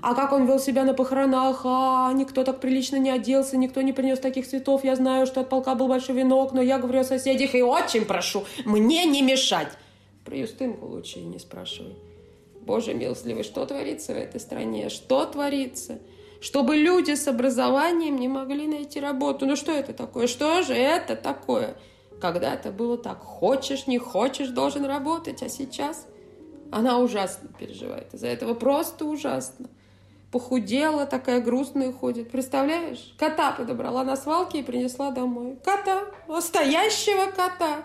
А 0.00 0.14
как 0.14 0.32
он 0.32 0.46
вел 0.46 0.60
себя 0.60 0.84
на 0.84 0.94
похоронах? 0.94 1.62
А, 1.64 2.12
никто 2.12 2.44
так 2.44 2.60
прилично 2.60 2.96
не 2.96 3.10
оделся, 3.10 3.56
никто 3.56 3.82
не 3.82 3.92
принес 3.92 4.20
таких 4.20 4.46
цветов. 4.46 4.84
Я 4.84 4.94
знаю, 4.94 5.26
что 5.26 5.40
от 5.40 5.48
полка 5.48 5.74
был 5.74 5.88
большой 5.88 6.14
венок, 6.14 6.52
но 6.52 6.62
я 6.62 6.78
говорю 6.78 7.00
о 7.00 7.04
соседях 7.04 7.54
и 7.54 7.62
очень 7.62 8.04
прошу 8.04 8.44
мне 8.64 9.04
не 9.06 9.22
мешать. 9.22 9.72
Про 10.24 10.36
Юстынку 10.36 10.86
лучше 10.86 11.20
не 11.20 11.38
спрашивай. 11.38 11.96
Боже 12.60 12.94
милостливый, 12.94 13.42
что 13.42 13.64
творится 13.66 14.12
в 14.12 14.16
этой 14.16 14.40
стране? 14.40 14.88
Что 14.88 15.24
творится? 15.24 15.98
Чтобы 16.40 16.76
люди 16.76 17.14
с 17.14 17.26
образованием 17.26 18.16
не 18.16 18.28
могли 18.28 18.68
найти 18.68 19.00
работу. 19.00 19.46
Ну 19.46 19.56
что 19.56 19.72
это 19.72 19.92
такое? 19.92 20.28
Что 20.28 20.62
же 20.62 20.74
это 20.74 21.16
такое? 21.16 21.76
Когда-то 22.20 22.72
было 22.72 22.98
так. 22.98 23.18
Хочешь, 23.18 23.86
не 23.86 23.98
хочешь, 23.98 24.48
должен 24.48 24.84
работать. 24.84 25.42
А 25.42 25.48
сейчас 25.48 26.06
она 26.70 26.98
ужасно 26.98 27.48
переживает. 27.58 28.12
Из-за 28.14 28.26
этого 28.26 28.54
просто 28.54 29.04
ужасно. 29.04 29.68
Похудела, 30.30 31.06
такая 31.06 31.40
грустная 31.40 31.92
ходит. 31.92 32.30
Представляешь? 32.30 33.14
Кота 33.18 33.52
подобрала 33.52 34.04
на 34.04 34.16
свалке 34.16 34.60
и 34.60 34.62
принесла 34.62 35.10
домой. 35.10 35.58
Кота. 35.64 36.04
Настоящего 36.26 37.30
кота. 37.30 37.82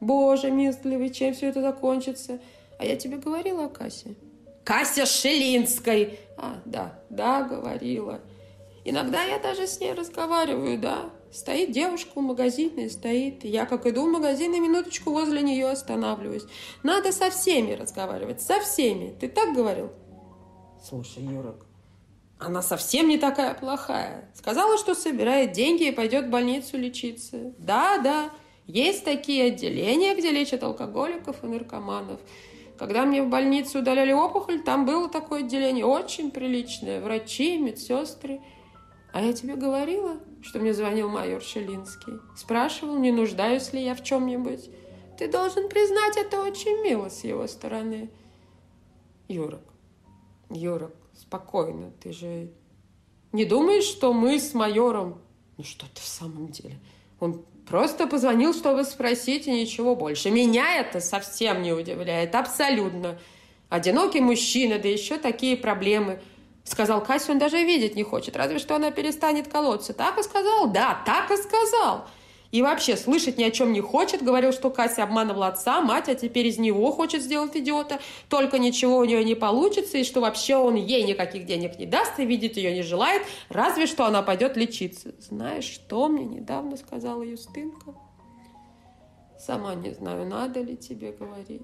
Боже 0.00 0.50
милостливый, 0.50 1.10
чем 1.10 1.34
все 1.34 1.48
это 1.48 1.60
закончится? 1.60 2.40
А 2.78 2.84
я 2.84 2.96
тебе 2.96 3.18
говорила 3.18 3.66
о 3.66 3.68
Кассе? 3.68 4.14
Кася 4.64 5.06
Шелинской. 5.06 6.18
А, 6.36 6.60
да, 6.64 6.98
да, 7.10 7.42
говорила. 7.42 8.20
Иногда 8.84 9.22
я 9.22 9.38
даже 9.38 9.66
с 9.66 9.78
ней 9.78 9.92
разговариваю, 9.92 10.78
да. 10.78 11.10
Стоит 11.32 11.70
девушка 11.70 12.10
у 12.16 12.20
магазина, 12.20 12.90
стоит. 12.90 13.42
Я, 13.44 13.64
как 13.64 13.86
иду 13.86 14.06
в 14.06 14.12
магазин, 14.12 14.52
и 14.52 14.60
минуточку 14.60 15.10
возле 15.10 15.40
нее 15.40 15.66
останавливаюсь. 15.66 16.44
Надо 16.82 17.10
со 17.10 17.30
всеми 17.30 17.72
разговаривать, 17.72 18.42
со 18.42 18.60
всеми. 18.60 19.16
Ты 19.18 19.28
так 19.28 19.54
говорил? 19.54 19.90
Слушай, 20.86 21.22
Юрок, 21.22 21.64
она 22.38 22.60
совсем 22.60 23.08
не 23.08 23.16
такая 23.16 23.54
плохая. 23.54 24.30
Сказала, 24.34 24.76
что 24.76 24.94
собирает 24.94 25.52
деньги 25.52 25.84
и 25.84 25.92
пойдет 25.92 26.26
в 26.26 26.30
больницу 26.30 26.76
лечиться. 26.76 27.54
Да, 27.56 27.98
да, 27.98 28.30
есть 28.66 29.04
такие 29.04 29.44
отделения, 29.46 30.14
где 30.14 30.32
лечат 30.32 30.62
алкоголиков 30.62 31.42
и 31.42 31.46
наркоманов. 31.46 32.20
Когда 32.78 33.06
мне 33.06 33.22
в 33.22 33.28
больницу 33.28 33.78
удаляли 33.78 34.12
опухоль, 34.12 34.60
там 34.62 34.84
было 34.84 35.08
такое 35.08 35.40
отделение, 35.44 35.86
очень 35.86 36.30
приличное. 36.30 37.00
Врачи, 37.00 37.56
медсестры. 37.56 38.40
А 39.12 39.22
я 39.22 39.32
тебе 39.32 39.56
говорила, 39.56 40.16
что 40.42 40.58
мне 40.58 40.74
звонил 40.74 41.08
майор 41.08 41.42
Шелинский. 41.42 42.14
Спрашивал, 42.36 42.98
не 42.98 43.12
нуждаюсь 43.12 43.72
ли 43.72 43.82
я 43.82 43.94
в 43.94 44.02
чем-нибудь. 44.02 44.70
Ты 45.18 45.28
должен 45.28 45.68
признать, 45.68 46.16
это 46.16 46.40
очень 46.40 46.82
мило 46.82 47.08
с 47.08 47.24
его 47.24 47.46
стороны. 47.46 48.10
Юрок, 49.28 49.62
Юрок, 50.50 50.94
спокойно, 51.14 51.92
ты 52.02 52.12
же 52.12 52.50
не 53.32 53.44
думаешь, 53.44 53.84
что 53.84 54.12
мы 54.12 54.38
с 54.38 54.52
майором... 54.52 55.20
Ну 55.56 55.64
что 55.64 55.86
ты 55.86 56.00
в 56.00 56.06
самом 56.06 56.48
деле? 56.48 56.78
Он 57.20 57.44
Просто 57.66 58.06
позвонил, 58.06 58.52
чтобы 58.54 58.84
спросить, 58.84 59.46
и 59.46 59.50
ничего 59.50 59.94
больше. 59.94 60.30
Меня 60.30 60.80
это 60.80 61.00
совсем 61.00 61.62
не 61.62 61.72
удивляет, 61.72 62.34
абсолютно. 62.34 63.18
Одинокий 63.68 64.20
мужчина, 64.20 64.78
да 64.78 64.88
еще 64.88 65.16
такие 65.16 65.56
проблемы. 65.56 66.20
Сказал 66.64 67.02
Кася, 67.02 67.32
он 67.32 67.38
даже 67.38 67.62
видеть 67.62 67.96
не 67.96 68.02
хочет, 68.02 68.36
разве 68.36 68.58
что 68.58 68.76
она 68.76 68.90
перестанет 68.90 69.48
колоться. 69.48 69.92
Так 69.92 70.18
и 70.18 70.22
сказал? 70.22 70.68
Да, 70.68 71.02
так 71.04 71.30
и 71.30 71.36
сказал. 71.36 72.06
И 72.52 72.60
вообще 72.60 72.98
слышать 72.98 73.38
ни 73.38 73.44
о 73.44 73.50
чем 73.50 73.72
не 73.72 73.80
хочет. 73.80 74.22
Говорил, 74.22 74.52
что 74.52 74.68
Кася 74.70 75.02
обманывала 75.02 75.48
отца, 75.48 75.80
мать, 75.80 76.10
а 76.10 76.14
теперь 76.14 76.46
из 76.46 76.58
него 76.58 76.92
хочет 76.92 77.22
сделать 77.22 77.56
идиота. 77.56 77.98
Только 78.28 78.58
ничего 78.58 78.98
у 78.98 79.04
нее 79.04 79.24
не 79.24 79.34
получится, 79.34 79.96
и 79.96 80.04
что 80.04 80.20
вообще 80.20 80.56
он 80.56 80.74
ей 80.74 81.02
никаких 81.02 81.46
денег 81.46 81.78
не 81.78 81.86
даст, 81.86 82.18
и 82.18 82.26
видеть 82.26 82.58
ее 82.58 82.74
не 82.74 82.82
желает, 82.82 83.22
разве 83.48 83.86
что 83.86 84.04
она 84.04 84.22
пойдет 84.22 84.58
лечиться. 84.58 85.14
Знаешь, 85.18 85.64
что 85.64 86.08
мне 86.08 86.26
недавно 86.26 86.76
сказала 86.76 87.22
Юстынка? 87.22 87.94
Сама 89.38 89.74
не 89.74 89.92
знаю, 89.92 90.26
надо 90.26 90.60
ли 90.60 90.76
тебе 90.76 91.10
говорить. 91.12 91.62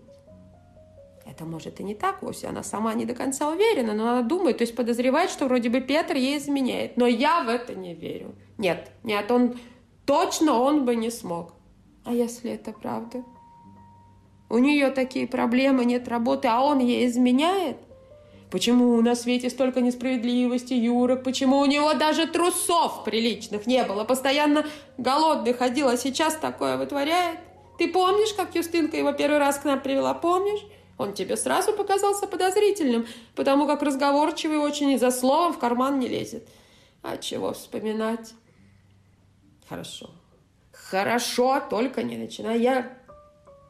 Это 1.28 1.44
может 1.44 1.78
и 1.78 1.84
не 1.84 1.94
так 1.94 2.22
вовсе, 2.22 2.46
она 2.46 2.62
сама 2.62 2.94
не 2.94 3.04
до 3.04 3.14
конца 3.14 3.50
уверена, 3.50 3.92
но 3.92 4.08
она 4.08 4.22
думает, 4.22 4.58
то 4.58 4.62
есть 4.62 4.74
подозревает, 4.74 5.30
что 5.30 5.44
вроде 5.44 5.68
бы 5.68 5.82
Петр 5.82 6.16
ей 6.16 6.38
изменяет. 6.38 6.96
Но 6.96 7.06
я 7.06 7.42
в 7.42 7.48
это 7.50 7.74
не 7.74 7.94
верю. 7.94 8.34
Нет, 8.56 8.90
нет, 9.04 9.30
он 9.30 9.58
точно 10.06 10.58
он 10.58 10.86
бы 10.86 10.96
не 10.96 11.10
смог. 11.10 11.52
А 12.04 12.14
если 12.14 12.52
это 12.52 12.72
правда? 12.72 13.22
У 14.48 14.56
нее 14.56 14.90
такие 14.90 15.26
проблемы, 15.26 15.84
нет 15.84 16.08
работы, 16.08 16.48
а 16.48 16.62
он 16.62 16.78
ей 16.78 17.06
изменяет? 17.06 17.76
Почему 18.50 18.98
на 19.02 19.14
свете 19.14 19.50
столько 19.50 19.82
несправедливости, 19.82 20.72
Юрок? 20.72 21.22
Почему 21.22 21.58
у 21.58 21.66
него 21.66 21.92
даже 21.92 22.26
трусов 22.26 23.04
приличных 23.04 23.66
не 23.66 23.84
было? 23.84 24.04
Постоянно 24.04 24.64
голодный 24.96 25.52
ходил, 25.52 25.88
а 25.88 25.98
сейчас 25.98 26.36
такое 26.36 26.78
вытворяет? 26.78 27.38
Ты 27.76 27.88
помнишь, 27.88 28.32
как 28.32 28.54
Юстинка 28.54 28.96
его 28.96 29.12
первый 29.12 29.38
раз 29.38 29.58
к 29.58 29.66
нам 29.66 29.80
привела? 29.80 30.14
Помнишь? 30.14 30.64
Он 30.98 31.14
тебе 31.14 31.36
сразу 31.36 31.72
показался 31.72 32.26
подозрительным, 32.26 33.06
потому 33.36 33.66
как 33.66 33.82
разговорчивый 33.82 34.58
очень 34.58 34.90
и 34.90 34.98
за 34.98 35.12
словом 35.12 35.52
в 35.52 35.58
карман 35.58 36.00
не 36.00 36.08
лезет. 36.08 36.46
А 37.02 37.16
чего 37.16 37.52
вспоминать? 37.52 38.34
Хорошо. 39.68 40.10
Хорошо, 40.72 41.62
только 41.70 42.02
не 42.02 42.16
начинай. 42.16 42.60
Я 42.60 42.98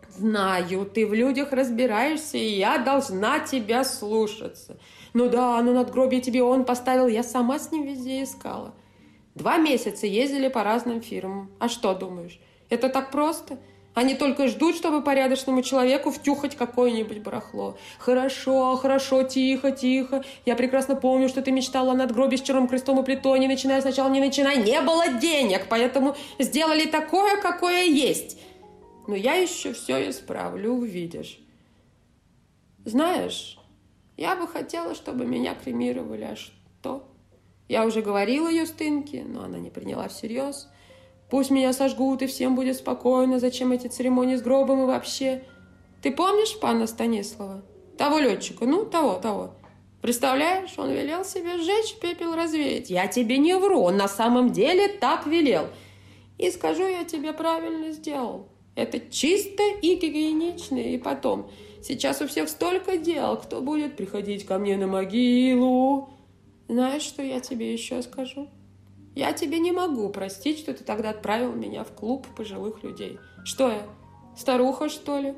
знаю, 0.08 0.86
ты 0.86 1.06
в 1.06 1.12
людях 1.12 1.52
разбираешься, 1.52 2.38
и 2.38 2.58
я 2.58 2.78
должна 2.78 3.40
тебя 3.40 3.84
слушаться. 3.84 4.78
Ну 5.12 5.28
да, 5.28 5.60
ну 5.62 5.74
надгробие 5.74 6.22
тебе 6.22 6.42
он 6.42 6.64
поставил, 6.64 7.08
я 7.08 7.22
сама 7.22 7.58
с 7.58 7.70
ним 7.70 7.84
везде 7.84 8.22
искала. 8.22 8.74
Два 9.34 9.58
месяца 9.58 10.06
ездили 10.06 10.48
по 10.48 10.64
разным 10.64 11.02
фирмам. 11.02 11.50
А 11.58 11.68
что 11.68 11.94
думаешь? 11.94 12.40
Это 12.70 12.88
так 12.88 13.10
просто? 13.10 13.58
Они 13.98 14.14
только 14.14 14.46
ждут, 14.46 14.76
чтобы 14.76 15.02
порядочному 15.02 15.60
человеку 15.62 16.12
втюхать 16.12 16.54
какое-нибудь 16.54 17.18
барахло. 17.18 17.76
Хорошо, 17.98 18.76
хорошо, 18.76 19.24
тихо, 19.24 19.72
тихо. 19.72 20.22
Я 20.46 20.54
прекрасно 20.54 20.94
помню, 20.94 21.28
что 21.28 21.42
ты 21.42 21.50
мечтала 21.50 21.94
над 21.94 22.12
гробе 22.12 22.36
с 22.36 22.42
черным 22.42 22.68
крестом 22.68 23.00
и 23.00 23.04
плитой. 23.04 23.40
Не 23.40 23.48
начинай 23.48 23.82
сначала, 23.82 24.08
не 24.08 24.20
начинай. 24.20 24.62
Не 24.62 24.80
было 24.82 25.08
денег, 25.08 25.66
поэтому 25.68 26.14
сделали 26.38 26.86
такое, 26.86 27.42
какое 27.42 27.86
есть. 27.86 28.38
Но 29.08 29.16
я 29.16 29.34
еще 29.34 29.72
все 29.72 30.08
исправлю, 30.08 30.74
увидишь. 30.74 31.40
Знаешь, 32.84 33.58
я 34.16 34.36
бы 34.36 34.46
хотела, 34.46 34.94
чтобы 34.94 35.26
меня 35.26 35.56
кремировали. 35.56 36.22
А 36.22 36.36
что? 36.36 37.08
Я 37.68 37.84
уже 37.84 38.02
говорила 38.02 38.48
Юстынке, 38.48 39.24
но 39.24 39.42
она 39.42 39.58
не 39.58 39.70
приняла 39.70 40.06
всерьез. 40.06 40.68
Пусть 41.30 41.50
меня 41.50 41.72
сожгут, 41.72 42.22
и 42.22 42.26
всем 42.26 42.54
будет 42.54 42.76
спокойно. 42.76 43.38
Зачем 43.38 43.72
эти 43.72 43.86
церемонии 43.86 44.36
с 44.36 44.42
гробом 44.42 44.82
и 44.82 44.86
вообще? 44.86 45.42
Ты 46.02 46.10
помнишь 46.10 46.58
пана 46.58 46.86
Станислава? 46.86 47.62
Того 47.98 48.18
летчика, 48.18 48.64
ну, 48.64 48.84
того, 48.84 49.14
того. 49.14 49.54
Представляешь, 50.00 50.78
он 50.78 50.90
велел 50.90 51.24
себе 51.24 51.58
сжечь, 51.58 51.96
пепел 52.00 52.34
развеять. 52.34 52.88
Я 52.88 53.08
тебе 53.08 53.36
не 53.38 53.56
вру, 53.56 53.80
он 53.82 53.96
на 53.96 54.08
самом 54.08 54.52
деле 54.52 54.88
так 54.88 55.26
велел. 55.26 55.66
И 56.38 56.50
скажу 56.50 56.86
я 56.86 57.04
тебе, 57.04 57.32
правильно 57.32 57.90
сделал. 57.90 58.48
Это 58.76 59.00
чисто 59.00 59.62
и 59.82 59.96
гигиенично. 59.96 60.76
И 60.76 60.96
потом, 60.98 61.50
сейчас 61.82 62.22
у 62.22 62.28
всех 62.28 62.48
столько 62.48 62.96
дел, 62.96 63.36
кто 63.36 63.60
будет 63.60 63.96
приходить 63.96 64.46
ко 64.46 64.58
мне 64.58 64.76
на 64.76 64.86
могилу. 64.86 66.10
Знаешь, 66.68 67.02
что 67.02 67.22
я 67.22 67.40
тебе 67.40 67.72
еще 67.72 68.00
скажу? 68.02 68.48
Я 69.18 69.32
тебе 69.32 69.58
не 69.58 69.72
могу 69.72 70.10
простить, 70.10 70.60
что 70.60 70.72
ты 70.72 70.84
тогда 70.84 71.10
отправил 71.10 71.52
меня 71.52 71.82
в 71.82 71.90
клуб 71.90 72.24
пожилых 72.36 72.84
людей. 72.84 73.18
Что 73.44 73.68
я, 73.68 73.82
старуха, 74.36 74.88
что 74.88 75.18
ли? 75.18 75.34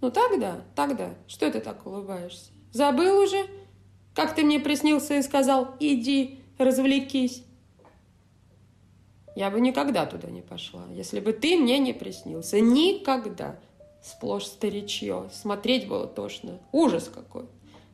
Ну 0.00 0.12
тогда, 0.12 0.62
тогда, 0.76 1.16
что 1.26 1.50
ты 1.50 1.58
так 1.58 1.84
улыбаешься? 1.84 2.52
Забыл 2.70 3.24
уже? 3.24 3.44
Как 4.14 4.36
ты 4.36 4.44
мне 4.44 4.60
приснился 4.60 5.16
и 5.16 5.22
сказал, 5.22 5.74
иди, 5.80 6.38
развлекись. 6.58 7.42
Я 9.34 9.50
бы 9.50 9.60
никогда 9.60 10.06
туда 10.06 10.30
не 10.30 10.42
пошла, 10.42 10.84
если 10.92 11.18
бы 11.18 11.32
ты 11.32 11.56
мне 11.56 11.80
не 11.80 11.92
приснился. 11.92 12.60
Никогда. 12.60 13.58
Сплошь 14.00 14.44
старичье. 14.46 15.28
Смотреть 15.32 15.88
было 15.88 16.06
тошно. 16.06 16.60
Ужас 16.70 17.10
какой. 17.12 17.46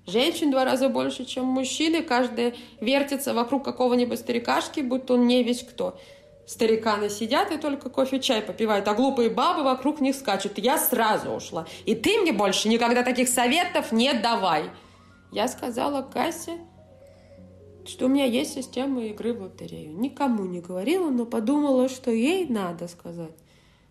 Женщин 0.07 0.51
два 0.51 0.65
раза 0.65 0.89
больше, 0.89 1.25
чем 1.25 1.45
мужчины. 1.45 2.03
Каждая 2.03 2.55
вертится 2.81 3.35
вокруг 3.35 3.65
какого-нибудь 3.65 4.19
старикашки, 4.19 4.81
будто 4.81 5.15
он 5.15 5.27
не 5.27 5.43
весь 5.43 5.63
кто. 5.63 5.99
Стариканы 6.45 7.09
сидят 7.09 7.53
и 7.53 7.57
только 7.57 7.89
кофе-чай 7.89 8.43
попивают, 8.43 8.89
а 8.89 8.95
глупые 8.95 9.31
бабы 9.31 9.63
вокруг 9.63 10.01
них 10.01 10.17
скачут. 10.17 10.59
Я 10.59 10.77
сразу 10.77 11.31
ушла. 11.31 11.67
И 11.87 11.95
ты 11.95 12.19
мне 12.19 12.33
больше 12.33 12.69
никогда 12.69 13.05
таких 13.05 13.29
советов 13.29 13.93
не 13.93 14.13
давай. 14.13 14.65
Я 15.31 15.47
сказала 15.47 16.03
Кассе, 16.03 16.59
что 17.87 18.07
у 18.07 18.09
меня 18.09 18.25
есть 18.25 18.55
система 18.55 19.05
игры 19.07 19.33
в 19.33 19.43
лотерею. 19.43 19.97
Никому 19.97 20.45
не 20.45 20.61
говорила, 20.61 21.11
но 21.11 21.27
подумала, 21.27 21.89
что 21.89 22.11
ей 22.11 22.47
надо 22.49 22.89
сказать. 22.89 23.37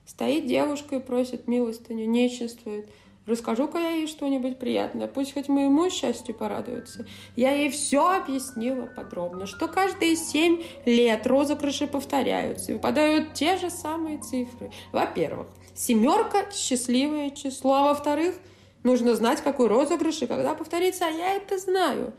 Стоит 0.05 0.45
девушка 0.45 0.97
и 0.97 0.99
просит 0.99 1.47
милостыню, 1.47 2.05
нечествует. 2.05 2.89
Расскажу-ка 3.27 3.77
я 3.77 3.91
ей 3.91 4.07
что-нибудь 4.07 4.57
приятное, 4.57 5.07
пусть 5.07 5.33
хоть 5.33 5.47
моему 5.47 5.89
счастью 5.91 6.33
порадуется. 6.33 7.05
Я 7.35 7.51
ей 7.51 7.69
все 7.69 8.15
объяснила 8.15 8.87
подробно, 8.87 9.45
что 9.45 9.67
каждые 9.67 10.15
семь 10.15 10.63
лет 10.85 11.27
розыгрыши 11.27 11.85
повторяются 11.85 12.71
и 12.71 12.75
выпадают 12.75 13.33
те 13.33 13.57
же 13.57 13.69
самые 13.69 14.17
цифры. 14.17 14.71
Во-первых, 14.91 15.47
семерка– 15.75 16.51
счастливое 16.51 17.29
число, 17.29 17.75
а 17.75 17.83
во-вторых, 17.89 18.35
нужно 18.83 19.13
знать, 19.13 19.41
какой 19.41 19.67
розыгрыш 19.67 20.23
и 20.23 20.27
когда 20.27 20.55
повторится, 20.55 21.05
а 21.05 21.11
я 21.11 21.35
это 21.35 21.59
знаю. 21.59 22.13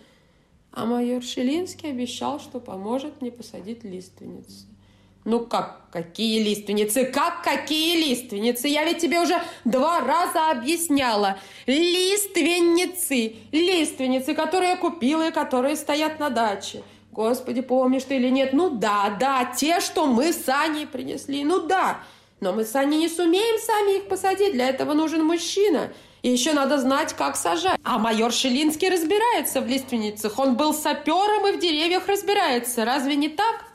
А 0.70 0.86
майор 0.86 1.22
Шелинский 1.22 1.90
обещал, 1.90 2.38
что 2.38 2.60
поможет 2.60 3.20
мне 3.20 3.32
посадить 3.32 3.82
лиственницы. 3.82 4.71
Ну 5.24 5.40
как, 5.40 5.82
какие 5.92 6.42
лиственницы? 6.42 7.04
Как 7.04 7.42
какие 7.42 7.96
лиственницы? 7.96 8.66
Я 8.66 8.84
ведь 8.84 8.98
тебе 8.98 9.20
уже 9.20 9.40
два 9.64 10.00
раза 10.00 10.50
объясняла. 10.50 11.38
Лиственницы, 11.66 13.36
лиственницы, 13.52 14.34
которые 14.34 14.70
я 14.70 14.76
купила 14.76 15.28
и 15.28 15.32
которые 15.32 15.76
стоят 15.76 16.18
на 16.18 16.28
даче. 16.28 16.82
Господи, 17.12 17.60
помнишь 17.60 18.04
ты 18.04 18.16
или 18.16 18.30
нет? 18.30 18.52
Ну 18.52 18.70
да, 18.70 19.16
да, 19.20 19.44
те, 19.44 19.80
что 19.80 20.06
мы 20.06 20.32
с 20.32 20.48
Аней 20.48 20.86
принесли. 20.86 21.44
Ну 21.44 21.66
да, 21.66 22.00
но 22.40 22.52
мы 22.52 22.64
с 22.64 22.74
Аней 22.74 22.98
не 22.98 23.08
сумеем 23.08 23.60
сами 23.60 23.98
их 23.98 24.08
посадить. 24.08 24.54
Для 24.54 24.68
этого 24.68 24.94
нужен 24.94 25.24
мужчина. 25.24 25.92
И 26.22 26.30
еще 26.30 26.52
надо 26.52 26.78
знать, 26.78 27.14
как 27.14 27.36
сажать. 27.36 27.78
А 27.84 27.98
майор 27.98 28.32
Шелинский 28.32 28.88
разбирается 28.88 29.60
в 29.60 29.66
лиственницах. 29.66 30.38
Он 30.38 30.56
был 30.56 30.72
сапером 30.72 31.46
и 31.48 31.52
в 31.52 31.60
деревьях 31.60 32.08
разбирается. 32.08 32.84
Разве 32.84 33.14
не 33.16 33.28
так? 33.28 33.71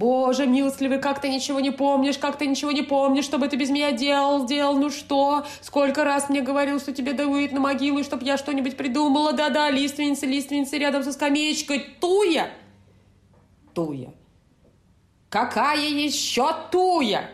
Боже, 0.00 0.46
милостливый, 0.46 0.98
как 0.98 1.20
ты 1.20 1.28
ничего 1.28 1.60
не 1.60 1.70
помнишь, 1.70 2.16
как 2.16 2.38
ты 2.38 2.46
ничего 2.46 2.72
не 2.72 2.80
помнишь, 2.80 3.26
что 3.26 3.36
бы 3.36 3.48
ты 3.48 3.56
без 3.56 3.68
меня 3.68 3.92
делал, 3.92 4.46
делал, 4.46 4.78
ну 4.78 4.88
что? 4.88 5.44
Сколько 5.60 6.04
раз 6.04 6.30
мне 6.30 6.40
говорил, 6.40 6.80
что 6.80 6.94
тебе 6.94 7.12
дают 7.12 7.52
на 7.52 7.60
могилу, 7.60 8.02
чтобы 8.02 8.24
я 8.24 8.38
что-нибудь 8.38 8.78
придумала. 8.78 9.34
Да-да, 9.34 9.68
лиственница, 9.68 10.24
лиственница 10.24 10.78
рядом 10.78 11.02
со 11.02 11.12
скамеечкой. 11.12 11.80
Туя! 12.00 12.48
Туя. 13.74 14.14
Какая 15.28 15.86
еще 15.86 16.50
туя? 16.72 17.28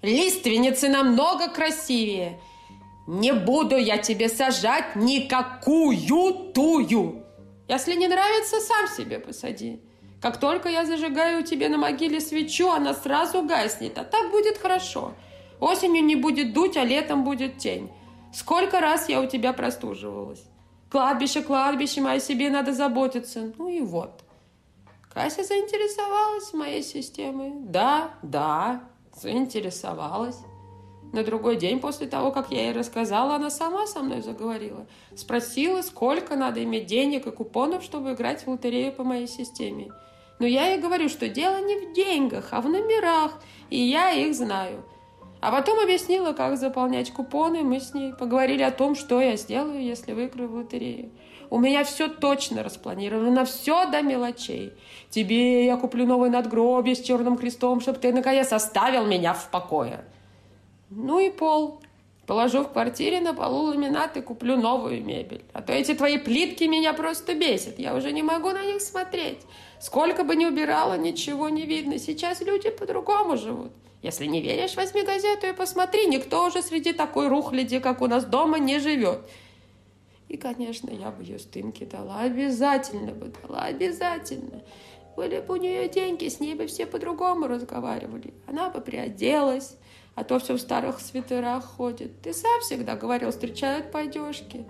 Лиственницы 0.00 0.88
намного 0.88 1.48
красивее. 1.48 2.38
Не 3.08 3.32
буду 3.32 3.76
я 3.76 3.98
тебе 3.98 4.28
сажать 4.28 4.94
никакую 4.94 6.52
тую. 6.54 7.24
Если 7.66 7.96
не 7.96 8.06
нравится, 8.06 8.60
сам 8.60 8.86
себе 8.86 9.18
посади. 9.18 9.80
Как 10.20 10.38
только 10.40 10.68
я 10.68 10.84
зажигаю 10.84 11.44
тебе 11.44 11.68
на 11.68 11.78
могиле 11.78 12.20
свечу, 12.20 12.70
она 12.70 12.94
сразу 12.94 13.42
гаснет, 13.42 13.98
а 13.98 14.04
так 14.04 14.30
будет 14.30 14.58
хорошо. 14.58 15.12
Осенью 15.60 16.04
не 16.04 16.16
будет 16.16 16.52
дуть, 16.52 16.76
а 16.76 16.84
летом 16.84 17.24
будет 17.24 17.58
тень. 17.58 17.90
Сколько 18.32 18.80
раз 18.80 19.08
я 19.08 19.20
у 19.20 19.26
тебя 19.26 19.52
простуживалась. 19.52 20.42
Кладбище, 20.90 21.42
кладбище, 21.42 22.00
о 22.02 22.18
себе 22.18 22.50
надо 22.50 22.72
заботиться. 22.72 23.52
Ну 23.58 23.68
и 23.68 23.80
вот. 23.80 24.24
Кася 25.12 25.44
заинтересовалась 25.44 26.52
моей 26.52 26.82
системой. 26.82 27.52
Да, 27.54 28.10
да, 28.22 28.82
заинтересовалась. 29.14 30.38
На 31.12 31.24
другой 31.24 31.56
день 31.56 31.80
после 31.80 32.06
того, 32.06 32.30
как 32.30 32.50
я 32.50 32.64
ей 32.64 32.72
рассказала, 32.72 33.36
она 33.36 33.50
сама 33.50 33.86
со 33.86 34.00
мной 34.00 34.20
заговорила. 34.20 34.86
Спросила, 35.16 35.80
сколько 35.82 36.36
надо 36.36 36.62
иметь 36.64 36.86
денег 36.86 37.26
и 37.26 37.30
купонов, 37.30 37.82
чтобы 37.82 38.12
играть 38.12 38.44
в 38.44 38.50
лотерею 38.50 38.92
по 38.92 39.04
моей 39.04 39.26
системе. 39.26 39.90
Но 40.38 40.46
я 40.46 40.68
ей 40.68 40.80
говорю, 40.80 41.08
что 41.08 41.28
дело 41.28 41.60
не 41.60 41.76
в 41.76 41.92
деньгах, 41.92 42.48
а 42.52 42.60
в 42.60 42.68
номерах, 42.68 43.40
и 43.70 43.80
я 43.80 44.12
их 44.12 44.34
знаю. 44.34 44.84
А 45.40 45.52
потом 45.52 45.78
объяснила, 45.78 46.32
как 46.32 46.56
заполнять 46.56 47.12
купоны. 47.12 47.62
Мы 47.62 47.80
с 47.80 47.94
ней 47.94 48.12
поговорили 48.12 48.62
о 48.62 48.72
том, 48.72 48.96
что 48.96 49.20
я 49.20 49.36
сделаю, 49.36 49.82
если 49.82 50.12
выиграю 50.12 50.48
в 50.48 50.54
лотерею. 50.54 51.10
У 51.50 51.58
меня 51.58 51.84
все 51.84 52.08
точно 52.08 52.62
распланировано, 52.62 53.44
все 53.44 53.86
до 53.86 54.02
мелочей. 54.02 54.72
Тебе 55.10 55.64
я 55.64 55.76
куплю 55.76 56.06
новый 56.06 56.28
надгробие 56.28 56.94
с 56.94 57.00
черным 57.00 57.36
крестом, 57.36 57.80
чтобы 57.80 57.98
ты 57.98 58.12
наконец 58.12 58.52
оставил 58.52 59.06
меня 59.06 59.32
в 59.32 59.48
покое. 59.50 60.04
Ну 60.90 61.20
и 61.20 61.30
пол. 61.30 61.80
Положу 62.28 62.62
в 62.62 62.72
квартире 62.72 63.22
на 63.22 63.32
полу 63.32 63.68
ламинат 63.68 64.18
и 64.18 64.20
куплю 64.20 64.58
новую 64.58 65.02
мебель. 65.02 65.46
А 65.54 65.62
то 65.62 65.72
эти 65.72 65.94
твои 65.94 66.18
плитки 66.18 66.64
меня 66.64 66.92
просто 66.92 67.34
бесят. 67.34 67.78
Я 67.78 67.94
уже 67.94 68.12
не 68.12 68.22
могу 68.22 68.50
на 68.50 68.66
них 68.66 68.82
смотреть. 68.82 69.38
Сколько 69.80 70.24
бы 70.24 70.36
ни 70.36 70.44
убирала, 70.44 70.98
ничего 70.98 71.48
не 71.48 71.64
видно. 71.64 71.98
Сейчас 71.98 72.42
люди 72.42 72.68
по-другому 72.68 73.38
живут. 73.38 73.72
Если 74.02 74.26
не 74.26 74.42
веришь, 74.42 74.76
возьми 74.76 75.04
газету 75.04 75.46
и 75.46 75.54
посмотри. 75.54 76.04
Никто 76.04 76.44
уже 76.44 76.60
среди 76.60 76.92
такой 76.92 77.28
рухляди, 77.28 77.78
как 77.78 78.02
у 78.02 78.06
нас 78.06 78.26
дома, 78.26 78.58
не 78.58 78.78
живет. 78.78 79.20
И, 80.28 80.36
конечно, 80.36 80.90
я 80.90 81.10
бы 81.10 81.22
ее 81.22 81.38
стынки 81.38 81.84
дала. 81.84 82.20
Обязательно 82.20 83.12
бы 83.12 83.32
дала. 83.40 83.62
Обязательно. 83.62 84.62
Были 85.16 85.40
бы 85.40 85.54
у 85.54 85.56
нее 85.56 85.88
деньги, 85.88 86.28
с 86.28 86.40
ней 86.40 86.54
бы 86.54 86.66
все 86.66 86.84
по-другому 86.84 87.46
разговаривали. 87.46 88.34
Она 88.46 88.68
бы 88.68 88.82
приоделась, 88.82 89.78
а 90.18 90.24
то 90.24 90.40
все 90.40 90.54
в 90.54 90.60
старых 90.60 90.98
свитерах 90.98 91.64
ходит. 91.64 92.20
Ты 92.22 92.32
сам 92.32 92.60
всегда 92.62 92.96
говорил, 92.96 93.30
встречают 93.30 93.92
по 93.92 94.00
одежке. 94.00 94.64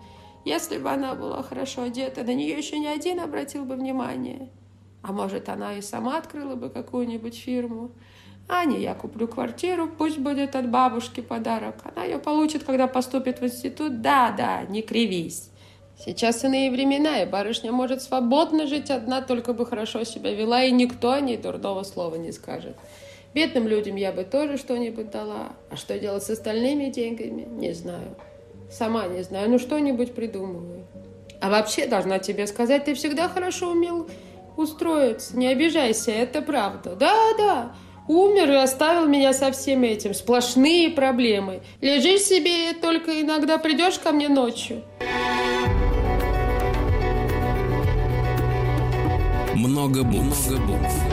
Если 0.45 0.77
бы 0.77 0.91
она 0.91 1.15
была 1.15 1.43
хорошо 1.43 1.85
одета, 1.85 2.23
на 2.23 2.35
нее 2.35 2.59
еще 2.59 2.79
ни 2.79 2.87
один 2.87 3.19
обратил 3.19 3.65
бы 3.65 3.77
внимание. 3.77 4.51
А 5.01 5.11
может, 5.11 5.49
она 5.49 5.73
и 5.73 5.81
сама 5.81 6.19
открыла 6.19 6.55
бы 6.55 6.69
какую-нибудь 6.69 7.35
фирму. 7.35 7.93
Аня, 8.47 8.79
я 8.79 8.95
куплю 8.95 9.27
квартиру, 9.27 9.89
пусть 9.89 10.19
будет 10.19 10.55
от 10.55 10.69
бабушки 10.69 11.23
подарок. 11.23 11.77
Она 11.83 12.05
ее 12.05 12.19
получит, 12.19 12.65
когда 12.65 12.87
поступит 12.87 13.41
в 13.41 13.47
институт. 13.47 14.03
Да, 14.03 14.35
да, 14.37 14.65
не 14.65 14.83
кривись. 14.83 15.51
Сейчас 15.99 16.45
иные 16.45 16.71
времена, 16.71 17.23
и 17.23 17.27
барышня 17.27 17.73
может 17.73 18.03
свободно 18.03 18.67
жить 18.67 18.91
одна, 18.91 19.23
только 19.23 19.55
бы 19.55 19.65
хорошо 19.65 20.05
себя 20.05 20.35
вела, 20.35 20.63
и 20.63 20.71
никто 20.73 21.13
о 21.13 21.21
ней 21.23 21.39
дурного 21.39 21.85
слова 21.85 22.17
не 22.17 22.33
скажет. 22.33 22.77
Бедным 23.39 23.69
людям 23.69 23.95
я 23.95 24.11
бы 24.11 24.25
тоже 24.25 24.57
что-нибудь 24.57 25.13
дала. 25.13 25.51
А 25.71 25.77
что 25.77 25.97
делать 25.97 26.25
с 26.25 26.31
остальными 26.31 26.91
деньгами, 26.91 27.47
не 27.49 27.73
знаю. 27.73 28.17
Сама 28.69 29.07
не 29.07 29.23
знаю, 29.23 29.49
ну 29.49 29.61
что-нибудь 29.61 30.13
придумываю. 30.13 30.85
А 31.41 31.49
вообще, 31.49 31.87
должна 31.87 32.19
тебе 32.19 32.49
сказать, 32.49 32.87
ты 32.87 32.95
всегда 32.95 33.29
хорошо 33.29 33.71
умел 33.71 34.11
устроиться. 34.57 35.39
Не 35.39 35.47
обижайся, 35.47 36.11
это 36.11 36.43
правда. 36.43 36.97
Да, 36.97 37.15
да, 37.39 37.77
умер 38.09 38.51
и 38.51 38.57
оставил 38.57 39.07
меня 39.07 39.33
со 39.33 39.53
всем 39.53 39.85
этим. 39.85 40.15
Сплошные 40.15 40.91
проблемы. 40.91 41.61
Лежишь 41.81 42.23
себе, 42.23 42.73
только 42.73 43.21
иногда 43.21 43.59
придешь 43.59 44.01
ко 44.01 44.11
мне 44.11 44.29
ночью. 44.29 44.83
Много 49.55 50.03
букв. 50.03 50.51
Много 50.51 50.67
букв. 50.67 51.08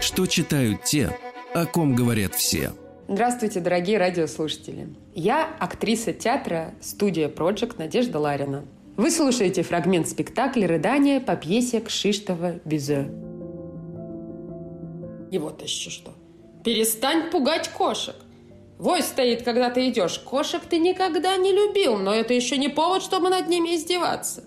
Что 0.00 0.26
читают 0.26 0.84
те, 0.84 1.14
о 1.52 1.66
ком 1.66 1.94
говорят 1.94 2.34
все. 2.34 2.72
Здравствуйте, 3.06 3.60
дорогие 3.60 3.98
радиослушатели. 3.98 4.88
Я 5.14 5.46
актриса 5.58 6.14
театра 6.14 6.72
«Студия 6.80 7.28
Project» 7.28 7.74
Надежда 7.76 8.18
Ларина. 8.18 8.64
Вы 8.96 9.10
слушаете 9.10 9.62
фрагмент 9.62 10.08
спектакля 10.08 10.66
«Рыдание» 10.66 11.20
по 11.20 11.36
пьесе 11.36 11.82
Кшиштова 11.82 12.60
Бизе. 12.64 13.10
И 15.30 15.38
вот 15.38 15.62
еще 15.62 15.90
что. 15.90 16.12
Перестань 16.64 17.30
пугать 17.30 17.68
кошек. 17.68 18.16
Вой 18.78 19.02
стоит, 19.02 19.42
когда 19.42 19.68
ты 19.68 19.90
идешь. 19.90 20.18
Кошек 20.18 20.62
ты 20.62 20.78
никогда 20.78 21.36
не 21.36 21.52
любил, 21.52 21.98
но 21.98 22.14
это 22.14 22.32
еще 22.32 22.56
не 22.56 22.68
повод, 22.68 23.02
чтобы 23.02 23.28
над 23.28 23.48
ними 23.48 23.76
издеваться. 23.76 24.44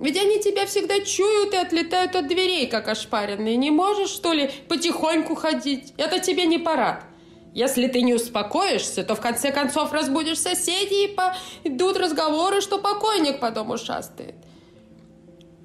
Ведь 0.00 0.16
они 0.16 0.40
тебя 0.40 0.64
всегда 0.66 1.00
чуют 1.00 1.54
и 1.54 1.56
отлетают 1.56 2.14
от 2.14 2.28
дверей, 2.28 2.68
как 2.68 2.88
ошпаренные. 2.88 3.56
Не 3.56 3.70
можешь, 3.70 4.10
что 4.10 4.32
ли, 4.32 4.50
потихоньку 4.68 5.34
ходить? 5.34 5.92
Это 5.96 6.20
тебе 6.20 6.46
не 6.46 6.58
парад. 6.58 7.04
Если 7.52 7.88
ты 7.88 8.02
не 8.02 8.14
успокоишься, 8.14 9.02
то 9.02 9.16
в 9.16 9.20
конце 9.20 9.50
концов 9.50 9.92
разбудишь 9.92 10.38
соседей 10.38 11.06
и 11.06 11.16
пойдут 11.16 11.96
разговоры, 11.96 12.60
что 12.60 12.78
покойник 12.78 13.40
по 13.40 13.50
дому 13.50 13.76
шастает. 13.76 14.36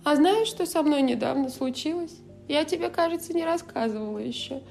А 0.03 0.15
знаешь, 0.15 0.47
что 0.47 0.65
со 0.65 0.81
мной 0.81 1.03
недавно 1.03 1.49
случилось? 1.49 2.15
Я 2.47 2.65
тебе, 2.65 2.89
кажется, 2.89 3.34
не 3.34 3.45
рассказывала 3.45 4.17
еще. 4.17 4.63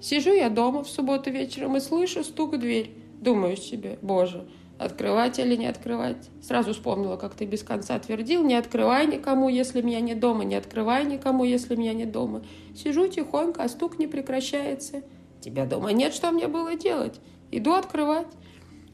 Сижу 0.00 0.32
я 0.32 0.48
дома 0.48 0.82
в 0.82 0.88
субботу 0.88 1.30
вечером 1.30 1.76
и 1.76 1.80
слышу 1.80 2.24
стук 2.24 2.54
в 2.54 2.58
дверь. 2.58 2.94
Думаю 3.20 3.56
себе, 3.56 3.98
боже, 4.00 4.48
открывать 4.80 5.38
или 5.38 5.56
не 5.56 5.66
открывать. 5.66 6.30
Сразу 6.42 6.72
вспомнила, 6.72 7.16
как 7.16 7.34
ты 7.34 7.44
без 7.44 7.62
конца 7.62 7.98
твердил, 7.98 8.42
не 8.42 8.54
открывай 8.54 9.06
никому, 9.06 9.50
если 9.50 9.82
меня 9.82 10.00
не 10.00 10.14
дома, 10.14 10.44
не 10.44 10.54
открывай 10.54 11.04
никому, 11.04 11.44
если 11.44 11.76
меня 11.76 11.92
не 11.92 12.06
дома. 12.06 12.42
Сижу 12.74 13.06
тихонько, 13.06 13.62
а 13.62 13.68
стук 13.68 13.98
не 13.98 14.06
прекращается. 14.06 15.02
Тебя 15.42 15.66
дома 15.66 15.92
нет, 15.92 16.14
что 16.14 16.30
мне 16.30 16.48
было 16.48 16.76
делать? 16.76 17.20
Иду 17.50 17.74
открывать. 17.74 18.28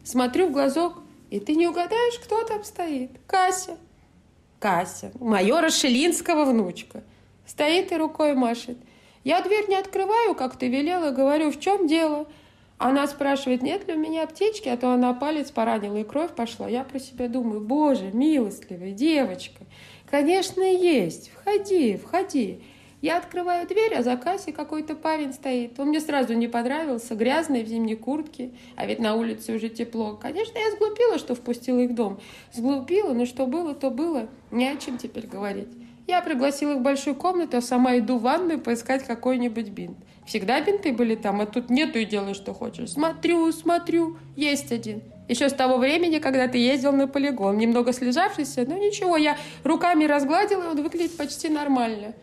Смотрю 0.03 0.49
в 0.49 0.53
глазок, 0.53 0.95
и 1.31 1.39
ты 1.39 1.55
не 1.55 1.69
угадаешь, 1.69 2.19
кто 2.19 2.43
там 2.43 2.65
стоит. 2.65 3.13
Кася. 3.29 3.77
Кася, 4.59 5.13
майора 5.21 5.71
Шелинского 5.71 6.45
внучка. 6.47 7.05
Стоит 7.47 7.93
и 7.93 7.97
рукой 7.97 8.35
машет. 8.35 8.79
Я 9.23 9.41
дверь 9.41 9.69
не 9.69 9.77
открываю, 9.77 10.35
как 10.35 10.57
ты 10.57 10.69
велела, 10.69 11.13
говорю, 11.13 11.53
в 11.53 11.61
чем 11.61 11.87
дело? 11.87 12.27
Она 12.79 13.07
спрашивает, 13.07 13.63
нет 13.63 13.89
ли 13.89 13.95
у 13.95 13.99
меня 13.99 14.25
аптечки, 14.25 14.69
а 14.69 14.77
то 14.77 14.93
она 14.93 15.15
палец 15.15 15.51
поранила 15.51 15.97
и 15.97 16.05
кровь 16.05 16.33
пошла. 16.33 16.69
Я 16.69 16.85
про 16.85 16.99
себя 16.99 17.29
думаю, 17.29 17.61
боже, 17.61 18.11
милостливая 18.13 18.91
девочка. 18.91 19.65
Конечно, 20.11 20.61
есть. 20.63 21.31
Входи, 21.31 21.97
входи. 21.97 22.61
Я 23.01 23.19
открываю 23.19 23.67
дверь, 23.67 23.95
а 23.95 24.03
за 24.03 24.17
кассой 24.17 24.53
какой-то 24.53 24.95
парень 24.95 25.33
стоит. 25.33 25.79
Он 25.79 25.89
мне 25.89 26.01
сразу 26.01 26.35
не 26.35 26.49
понравился, 26.49 27.15
грязный 27.15 27.63
в 27.63 27.69
зимней 27.69 27.97
куртке, 27.97 28.53
а 28.75 28.87
ведь 28.87 28.99
на 28.99 29.15
улице 29.15 29.55
уже 29.55 29.69
тепло. 29.69 30.15
Конечно, 30.15 30.59
я 30.59 30.71
сглупила, 30.73 31.19
что 31.19 31.35
впустила 31.35 31.81
их 31.81 31.91
в 31.91 31.95
дом. 31.95 32.21
Сглупила, 32.53 33.13
но 33.13 33.25
что 33.25 33.47
было, 33.47 33.75
то 33.75 33.91
было. 33.91 34.29
Не 34.51 34.69
о 34.69 34.77
чем 34.77 34.99
теперь 34.99 35.27
говорить. 35.27 35.69
Я 36.07 36.21
пригласила 36.23 36.73
их 36.73 36.79
в 36.79 36.83
большую 36.83 37.17
комнату, 37.17 37.57
а 37.57 37.61
сама 37.61 37.99
иду 37.99 38.19
в 38.19 38.23
ванную 38.23 38.61
поискать 38.61 39.05
какой-нибудь 39.05 39.71
бинт. 39.71 39.97
Всегда 40.25 40.61
бинты 40.61 40.93
были 40.93 41.15
там, 41.15 41.41
а 41.41 41.47
тут 41.47 41.69
нету 41.71 41.99
и 41.99 42.05
делай, 42.05 42.35
что 42.35 42.53
хочешь. 42.53 42.91
Смотрю, 42.91 43.51
смотрю, 43.53 44.17
есть 44.37 44.73
один. 44.73 45.03
Еще 45.29 45.49
с 45.49 45.53
того 45.53 45.79
времени, 45.79 46.19
когда 46.19 46.47
ты 46.47 46.59
ездил 46.59 46.93
на 46.93 47.09
полигон. 47.09 47.59
Немного 47.59 47.93
слежавшийся, 47.93 48.65
но 48.67 48.77
ничего, 48.77 49.17
я 49.17 49.37
руками 49.65 50.05
разгладила, 50.05 50.63
и 50.63 50.67
он 50.69 50.83
выглядит 50.83 51.17
почти 51.17 51.49
нормально. 51.49 52.15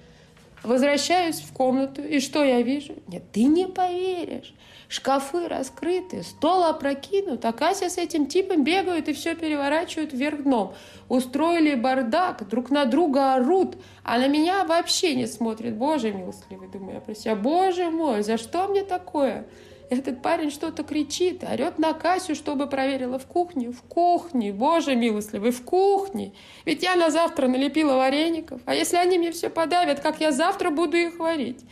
Возвращаюсь 0.64 1.42
в 1.42 1.52
комнату, 1.52 2.02
и 2.02 2.22
что 2.22 2.44
я 2.44 2.62
вижу? 2.62 2.94
Нет, 3.08 3.24
ты 3.34 3.44
не 3.44 3.68
поверишь. 3.68 4.54
Шкафы 4.94 5.48
раскрыты, 5.48 6.22
стол 6.22 6.66
опрокинут, 6.66 7.44
а 7.46 7.52
Кася 7.52 7.90
с 7.90 7.98
этим 7.98 8.28
типом 8.28 8.64
бегают 8.64 9.08
и 9.08 9.14
все 9.14 9.34
переворачивают 9.34 10.14
вверх 10.14 10.44
дном. 10.44 10.76
Устроили 11.10 11.74
бардак, 11.74 12.48
друг 12.48 12.70
на 12.70 12.86
друга 12.86 13.34
орут, 13.34 13.76
а 14.04 14.20
на 14.20 14.28
меня 14.28 14.64
вообще 14.66 15.16
не 15.16 15.26
смотрят. 15.26 15.74
Боже 15.74 16.14
милостливый, 16.14 16.68
думаю 16.68 16.94
я 16.94 17.02
про 17.02 17.16
себя. 17.16 17.36
Боже 17.36 17.90
мой, 17.90 18.22
за 18.22 18.38
что 18.38 18.68
мне 18.68 18.84
такое? 18.84 19.48
Этот 19.90 20.22
парень 20.22 20.52
что-то 20.52 20.84
кричит, 20.84 21.44
орет 21.44 21.80
на 21.80 21.94
Касю, 21.94 22.36
чтобы 22.36 22.68
проверила 22.68 23.18
в 23.18 23.26
кухне. 23.26 23.72
В 23.72 23.82
кухне, 23.82 24.54
боже 24.54 24.96
милостливый, 24.96 25.50
в 25.50 25.64
кухне. 25.64 26.34
Ведь 26.66 26.84
я 26.84 26.96
на 26.96 27.10
завтра 27.10 27.48
налепила 27.48 27.96
вареников. 27.96 28.62
А 28.66 28.76
если 28.76 28.98
они 28.98 29.18
мне 29.18 29.32
все 29.32 29.50
подавят, 29.50 30.02
как 30.02 30.22
я 30.22 30.32
завтра 30.32 30.70
буду 30.70 30.98
их 30.98 31.18
варить? 31.18 31.66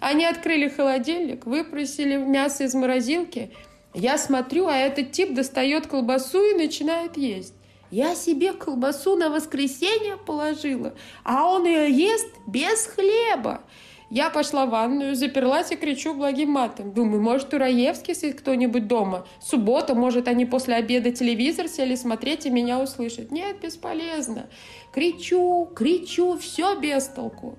Они 0.00 0.24
открыли 0.24 0.68
холодильник, 0.68 1.46
выпросили 1.46 2.16
мясо 2.16 2.64
из 2.64 2.74
морозилки. 2.74 3.50
Я 3.94 4.18
смотрю, 4.18 4.66
а 4.66 4.76
этот 4.76 5.12
тип 5.12 5.34
достает 5.34 5.86
колбасу 5.86 6.42
и 6.42 6.54
начинает 6.54 7.16
есть. 7.16 7.54
Я 7.90 8.14
себе 8.14 8.52
колбасу 8.52 9.16
на 9.16 9.30
воскресенье 9.30 10.18
положила, 10.18 10.94
а 11.24 11.48
он 11.48 11.64
ее 11.64 11.90
ест 11.90 12.28
без 12.46 12.86
хлеба. 12.86 13.62
Я 14.10 14.30
пошла 14.30 14.64
в 14.64 14.70
ванную, 14.70 15.14
заперлась 15.14 15.70
и 15.70 15.76
кричу 15.76 16.14
благим 16.14 16.52
матом. 16.52 16.92
Думаю, 16.92 17.20
может, 17.20 17.52
у 17.52 17.58
Раевски 17.58 18.14
сидит 18.14 18.40
кто-нибудь 18.40 18.86
дома. 18.86 19.26
Суббота, 19.38 19.94
может, 19.94 20.28
они 20.28 20.46
после 20.46 20.76
обеда 20.76 21.12
телевизор 21.12 21.68
сели 21.68 21.94
смотреть 21.94 22.46
и 22.46 22.50
меня 22.50 22.78
услышат. 22.78 23.30
Нет, 23.30 23.60
бесполезно. 23.60 24.48
Кричу, 24.92 25.70
кричу, 25.74 26.38
все 26.38 26.74
без 26.76 27.04
толку. 27.08 27.58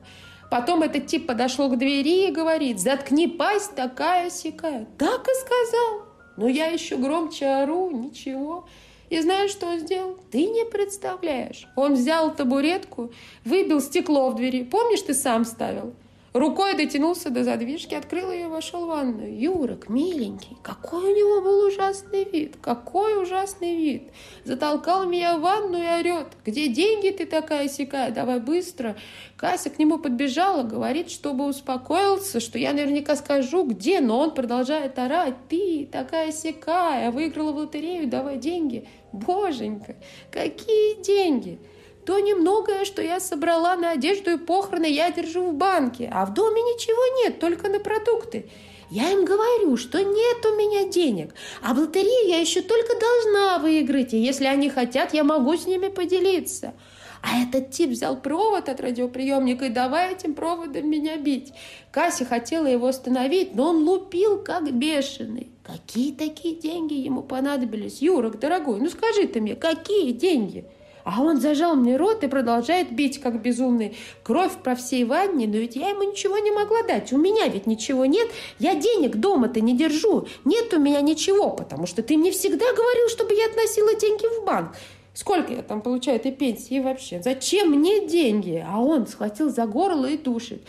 Потом 0.49 0.81
этот 0.81 1.05
тип 1.07 1.27
подошел 1.27 1.69
к 1.69 1.77
двери 1.77 2.27
и 2.27 2.31
говорит, 2.31 2.79
заткни 2.79 3.27
пасть 3.27 3.75
такая-сякая. 3.75 4.87
Так 4.97 5.27
и 5.27 5.31
сказал. 5.45 6.07
Но 6.37 6.47
я 6.47 6.67
еще 6.67 6.97
громче 6.97 7.45
ору, 7.45 7.91
ничего. 7.91 8.67
И 9.09 9.19
знаешь, 9.21 9.51
что 9.51 9.67
он 9.67 9.79
сделал? 9.79 10.17
Ты 10.31 10.45
не 10.45 10.65
представляешь. 10.65 11.67
Он 11.75 11.93
взял 11.93 12.33
табуретку, 12.33 13.11
выбил 13.43 13.81
стекло 13.81 14.29
в 14.29 14.35
двери. 14.35 14.63
Помнишь, 14.63 15.01
ты 15.01 15.13
сам 15.13 15.45
ставил? 15.45 15.93
Рукой 16.39 16.77
дотянулся 16.77 17.29
до 17.29 17.43
задвижки, 17.43 17.95
открыл 17.95 18.31
ее 18.31 18.45
и 18.45 18.47
вошел 18.47 18.85
в 18.85 18.87
ванную. 18.87 19.37
Юрок, 19.37 19.89
миленький, 19.89 20.55
какой 20.63 21.11
у 21.11 21.13
него 21.13 21.41
был 21.41 21.67
ужасный 21.67 22.23
вид, 22.23 22.55
какой 22.61 23.21
ужасный 23.21 23.75
вид. 23.75 24.03
Затолкал 24.45 25.05
меня 25.05 25.37
в 25.37 25.41
ванну 25.41 25.77
и 25.77 25.85
орет. 25.85 26.27
Где 26.45 26.69
деньги 26.69 27.09
ты 27.09 27.25
такая 27.25 27.67
сякая? 27.67 28.11
Давай 28.11 28.39
быстро. 28.39 28.95
Кася 29.35 29.69
к 29.69 29.79
нему 29.79 29.97
подбежала, 29.97 30.63
говорит, 30.63 31.11
чтобы 31.11 31.45
успокоился, 31.45 32.39
что 32.39 32.57
я 32.57 32.71
наверняка 32.71 33.17
скажу, 33.17 33.65
где, 33.65 33.99
но 33.99 34.17
он 34.19 34.33
продолжает 34.33 34.97
орать. 34.97 35.35
Ты 35.49 35.89
такая 35.91 36.31
сякая, 36.31 37.11
выиграла 37.11 37.51
в 37.51 37.57
лотерею, 37.57 38.07
давай 38.07 38.37
деньги. 38.37 38.87
Боженька, 39.11 39.97
какие 40.31 41.03
деньги? 41.03 41.59
То 42.05 42.19
немногое, 42.19 42.85
что 42.85 43.01
я 43.01 43.19
собрала 43.19 43.75
на 43.75 43.91
одежду 43.91 44.31
и 44.31 44.37
похороны, 44.37 44.89
я 44.89 45.11
держу 45.11 45.43
в 45.49 45.53
банке, 45.53 46.09
а 46.11 46.25
в 46.25 46.33
доме 46.33 46.61
ничего 46.61 47.23
нет, 47.23 47.39
только 47.39 47.69
на 47.69 47.79
продукты. 47.79 48.49
Я 48.89 49.11
им 49.11 49.23
говорю, 49.23 49.77
что 49.77 50.01
нет 50.03 50.45
у 50.45 50.55
меня 50.55 50.89
денег, 50.89 51.35
а 51.61 51.75
в 51.75 51.79
лотерею 51.79 52.27
я 52.27 52.39
еще 52.39 52.61
только 52.61 52.99
должна 52.99 53.59
выиграть, 53.59 54.13
и 54.13 54.17
если 54.17 54.45
они 54.45 54.69
хотят, 54.69 55.13
я 55.13 55.23
могу 55.23 55.55
с 55.55 55.67
ними 55.67 55.89
поделиться. 55.89 56.73
А 57.21 57.43
этот 57.43 57.71
тип 57.71 57.89
взял 57.89 58.19
провод 58.19 58.69
от 58.69 58.79
радиоприемника 58.79 59.65
и 59.65 59.69
давай 59.69 60.13
этим 60.13 60.33
проводом 60.33 60.89
меня 60.89 61.17
бить. 61.17 61.53
Кася 61.91 62.25
хотела 62.25 62.65
его 62.65 62.87
остановить, 62.87 63.53
но 63.55 63.69
он 63.69 63.83
лупил 63.83 64.41
как 64.41 64.71
бешеный. 64.71 65.49
Какие 65.63 66.13
такие 66.13 66.55
деньги 66.55 66.93
ему 66.93 67.21
понадобились? 67.21 68.01
Юрок, 68.01 68.39
дорогой, 68.39 68.79
ну 68.79 68.89
скажи 68.89 69.27
ты 69.27 69.41
мне, 69.41 69.55
какие 69.55 70.13
деньги? 70.13 70.65
А 71.03 71.21
он 71.21 71.39
зажал 71.39 71.75
мне 71.75 71.97
рот 71.97 72.23
и 72.23 72.27
продолжает 72.27 72.91
бить, 72.91 73.19
как 73.19 73.41
безумный. 73.41 73.97
Кровь 74.23 74.53
по 74.63 74.75
всей 74.75 75.03
ванне, 75.03 75.47
но 75.47 75.57
ведь 75.57 75.75
я 75.75 75.89
ему 75.89 76.03
ничего 76.03 76.37
не 76.37 76.51
могла 76.51 76.83
дать. 76.83 77.13
У 77.13 77.17
меня 77.17 77.47
ведь 77.47 77.67
ничего 77.67 78.05
нет. 78.05 78.29
Я 78.59 78.75
денег 78.75 79.15
дома-то 79.15 79.61
не 79.61 79.75
держу. 79.75 80.27
Нет 80.45 80.73
у 80.73 80.79
меня 80.79 81.01
ничего, 81.01 81.51
потому 81.51 81.85
что 81.87 82.03
ты 82.03 82.17
мне 82.17 82.31
всегда 82.31 82.65
говорил, 82.73 83.09
чтобы 83.09 83.33
я 83.33 83.47
относила 83.47 83.93
деньги 83.95 84.25
в 84.39 84.45
банк. 84.45 84.75
Сколько 85.13 85.53
я 85.53 85.63
там 85.63 85.81
получаю 85.81 86.17
этой 86.17 86.31
пенсии 86.31 86.79
вообще? 86.79 87.21
Зачем 87.21 87.71
мне 87.71 88.07
деньги? 88.07 88.65
А 88.65 88.79
он 88.79 89.05
схватил 89.07 89.49
за 89.49 89.65
горло 89.65 90.05
и 90.05 90.17
душит. 90.17 90.63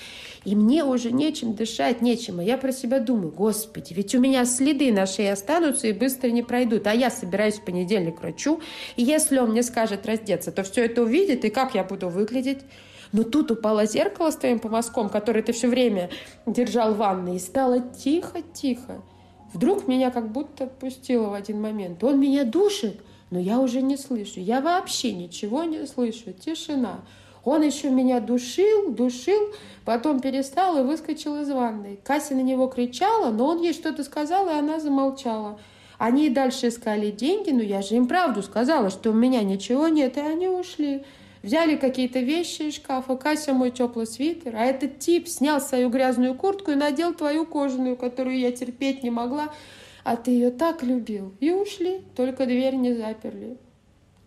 И 0.44 0.56
мне 0.56 0.84
уже 0.84 1.12
нечем 1.12 1.54
дышать, 1.54 2.00
нечем. 2.00 2.40
А 2.40 2.44
я 2.44 2.56
про 2.56 2.72
себя 2.72 2.98
думаю, 2.98 3.30
господи, 3.30 3.92
ведь 3.92 4.14
у 4.14 4.20
меня 4.20 4.44
следы 4.46 4.90
на 4.92 5.06
шее 5.06 5.32
останутся 5.32 5.86
и 5.88 5.92
быстро 5.92 6.28
не 6.28 6.42
пройдут. 6.42 6.86
А 6.86 6.94
я 6.94 7.10
собираюсь 7.10 7.56
в 7.56 7.64
понедельник 7.64 8.18
к 8.18 8.22
врачу. 8.22 8.60
И 8.96 9.02
если 9.02 9.38
он 9.38 9.50
мне 9.50 9.62
скажет 9.62 10.06
раздеться, 10.06 10.50
то 10.50 10.62
все 10.62 10.86
это 10.86 11.02
увидит, 11.02 11.44
и 11.44 11.50
как 11.50 11.74
я 11.74 11.84
буду 11.84 12.08
выглядеть? 12.08 12.60
Но 13.12 13.22
тут 13.24 13.50
упало 13.50 13.86
зеркало 13.86 14.30
с 14.30 14.36
твоим 14.36 14.60
помазком, 14.60 15.08
которое 15.08 15.42
ты 15.42 15.52
все 15.52 15.68
время 15.68 16.10
держал 16.46 16.94
в 16.94 16.98
ванной, 16.98 17.36
и 17.36 17.40
стало 17.40 17.80
тихо-тихо. 17.80 19.02
Вдруг 19.52 19.88
меня 19.88 20.10
как 20.10 20.30
будто 20.30 20.64
отпустило 20.64 21.28
в 21.28 21.34
один 21.34 21.60
момент. 21.60 22.02
Он 22.04 22.20
меня 22.20 22.44
душит, 22.44 23.00
но 23.30 23.38
я 23.38 23.58
уже 23.58 23.82
не 23.82 23.96
слышу. 23.96 24.40
Я 24.40 24.60
вообще 24.60 25.12
ничего 25.12 25.64
не 25.64 25.86
слышу. 25.86 26.32
Тишина. 26.32 27.00
Он 27.44 27.62
еще 27.62 27.90
меня 27.90 28.20
душил, 28.20 28.92
душил, 28.92 29.40
потом 29.84 30.20
перестал 30.20 30.78
и 30.78 30.82
выскочил 30.82 31.40
из 31.40 31.50
ванной. 31.50 31.98
Кася 32.04 32.34
на 32.34 32.42
него 32.42 32.66
кричала, 32.66 33.30
но 33.30 33.46
он 33.46 33.62
ей 33.62 33.72
что-то 33.72 34.04
сказал, 34.04 34.48
и 34.48 34.52
она 34.52 34.80
замолчала. 34.80 35.58
Они 35.98 36.26
и 36.26 36.30
дальше 36.30 36.68
искали 36.68 37.10
деньги, 37.10 37.50
но 37.50 37.62
я 37.62 37.82
же 37.82 37.96
им 37.96 38.06
правду 38.06 38.42
сказала, 38.42 38.90
что 38.90 39.10
у 39.10 39.14
меня 39.14 39.42
ничего 39.42 39.88
нет, 39.88 40.16
и 40.16 40.20
они 40.20 40.48
ушли. 40.48 41.04
Взяли 41.42 41.76
какие-то 41.76 42.20
вещи 42.20 42.62
из 42.62 42.76
шкафа, 42.76 43.16
Кася 43.16 43.54
мой 43.54 43.70
теплый 43.70 44.06
свитер, 44.06 44.56
а 44.56 44.64
этот 44.64 44.98
тип 44.98 45.26
снял 45.26 45.60
свою 45.60 45.88
грязную 45.88 46.34
куртку 46.34 46.70
и 46.70 46.74
надел 46.74 47.14
твою 47.14 47.46
кожаную, 47.46 47.96
которую 47.96 48.38
я 48.38 48.52
терпеть 48.52 49.02
не 49.02 49.10
могла, 49.10 49.48
а 50.04 50.16
ты 50.16 50.32
ее 50.32 50.50
так 50.50 50.82
любил. 50.82 51.34
И 51.40 51.50
ушли, 51.50 52.02
только 52.14 52.44
дверь 52.44 52.74
не 52.74 52.94
заперли. 52.94 53.56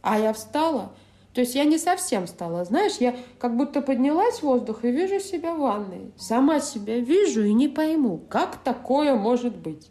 А 0.01 0.20
я 0.20 0.34
встала, 0.34 0.91
то 1.34 1.41
есть 1.41 1.55
я 1.55 1.63
не 1.63 1.79
совсем 1.79 2.27
встала, 2.27 2.63
знаешь, 2.63 2.97
я 2.99 3.15
как 3.39 3.57
будто 3.57 3.81
поднялась 3.81 4.39
в 4.39 4.43
воздух 4.43 4.86
и 4.86 4.91
вижу 4.91 5.19
себя 5.19 5.55
в 5.55 5.59
ванной. 5.59 6.11
Сама 6.15 6.59
себя 6.59 6.99
вижу 6.99 7.43
и 7.43 7.53
не 7.53 7.67
пойму, 7.67 8.21
как 8.29 8.57
такое 8.57 9.15
может 9.15 9.55
быть. 9.57 9.89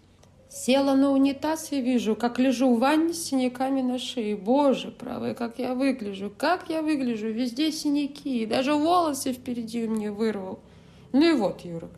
Села 0.48 0.94
на 0.94 1.10
унитаз 1.10 1.72
и 1.72 1.80
вижу, 1.80 2.14
как 2.14 2.38
лежу 2.38 2.74
в 2.74 2.78
ванне 2.78 3.12
с 3.12 3.24
синяками 3.24 3.80
на 3.80 3.98
шее. 3.98 4.36
Боже, 4.36 4.90
правый, 4.90 5.34
как 5.34 5.58
я 5.58 5.74
выгляжу, 5.74 6.30
как 6.36 6.68
я 6.68 6.82
выгляжу, 6.82 7.28
везде 7.28 7.72
синяки, 7.72 8.42
и 8.42 8.46
даже 8.46 8.74
волосы 8.74 9.32
впереди 9.32 9.86
меня 9.86 10.12
вырвал. 10.12 10.60
Ну 11.12 11.28
и 11.28 11.32
вот, 11.32 11.62
Юрок, 11.62 11.90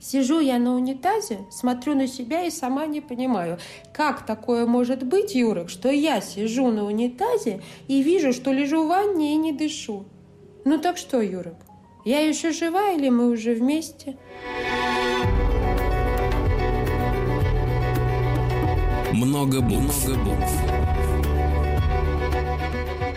Сижу 0.00 0.38
я 0.38 0.58
на 0.58 0.74
унитазе, 0.74 1.40
смотрю 1.50 1.94
на 1.94 2.06
себя 2.06 2.44
и 2.44 2.50
сама 2.50 2.86
не 2.86 3.00
понимаю, 3.00 3.58
как 3.92 4.24
такое 4.24 4.64
может 4.64 5.02
быть, 5.02 5.34
Юрок, 5.34 5.70
что 5.70 5.90
я 5.90 6.20
сижу 6.20 6.70
на 6.70 6.84
унитазе 6.84 7.62
и 7.88 8.02
вижу, 8.02 8.32
что 8.32 8.52
лежу 8.52 8.84
в 8.84 8.88
ванне 8.88 9.34
и 9.34 9.36
не 9.36 9.52
дышу. 9.52 10.04
Ну 10.64 10.78
так 10.78 10.98
что, 10.98 11.20
Юрок, 11.20 11.56
я 12.04 12.20
еще 12.20 12.52
жива 12.52 12.92
или 12.92 13.08
мы 13.08 13.30
уже 13.30 13.54
вместе? 13.54 14.16
Много 19.12 19.60
букв. 19.60 20.06
Много 20.06 20.24
букв. 20.24 20.52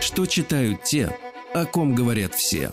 Что 0.00 0.26
читают 0.26 0.82
те, 0.82 1.16
о 1.54 1.64
ком 1.64 1.94
говорят 1.94 2.34
все. 2.34 2.72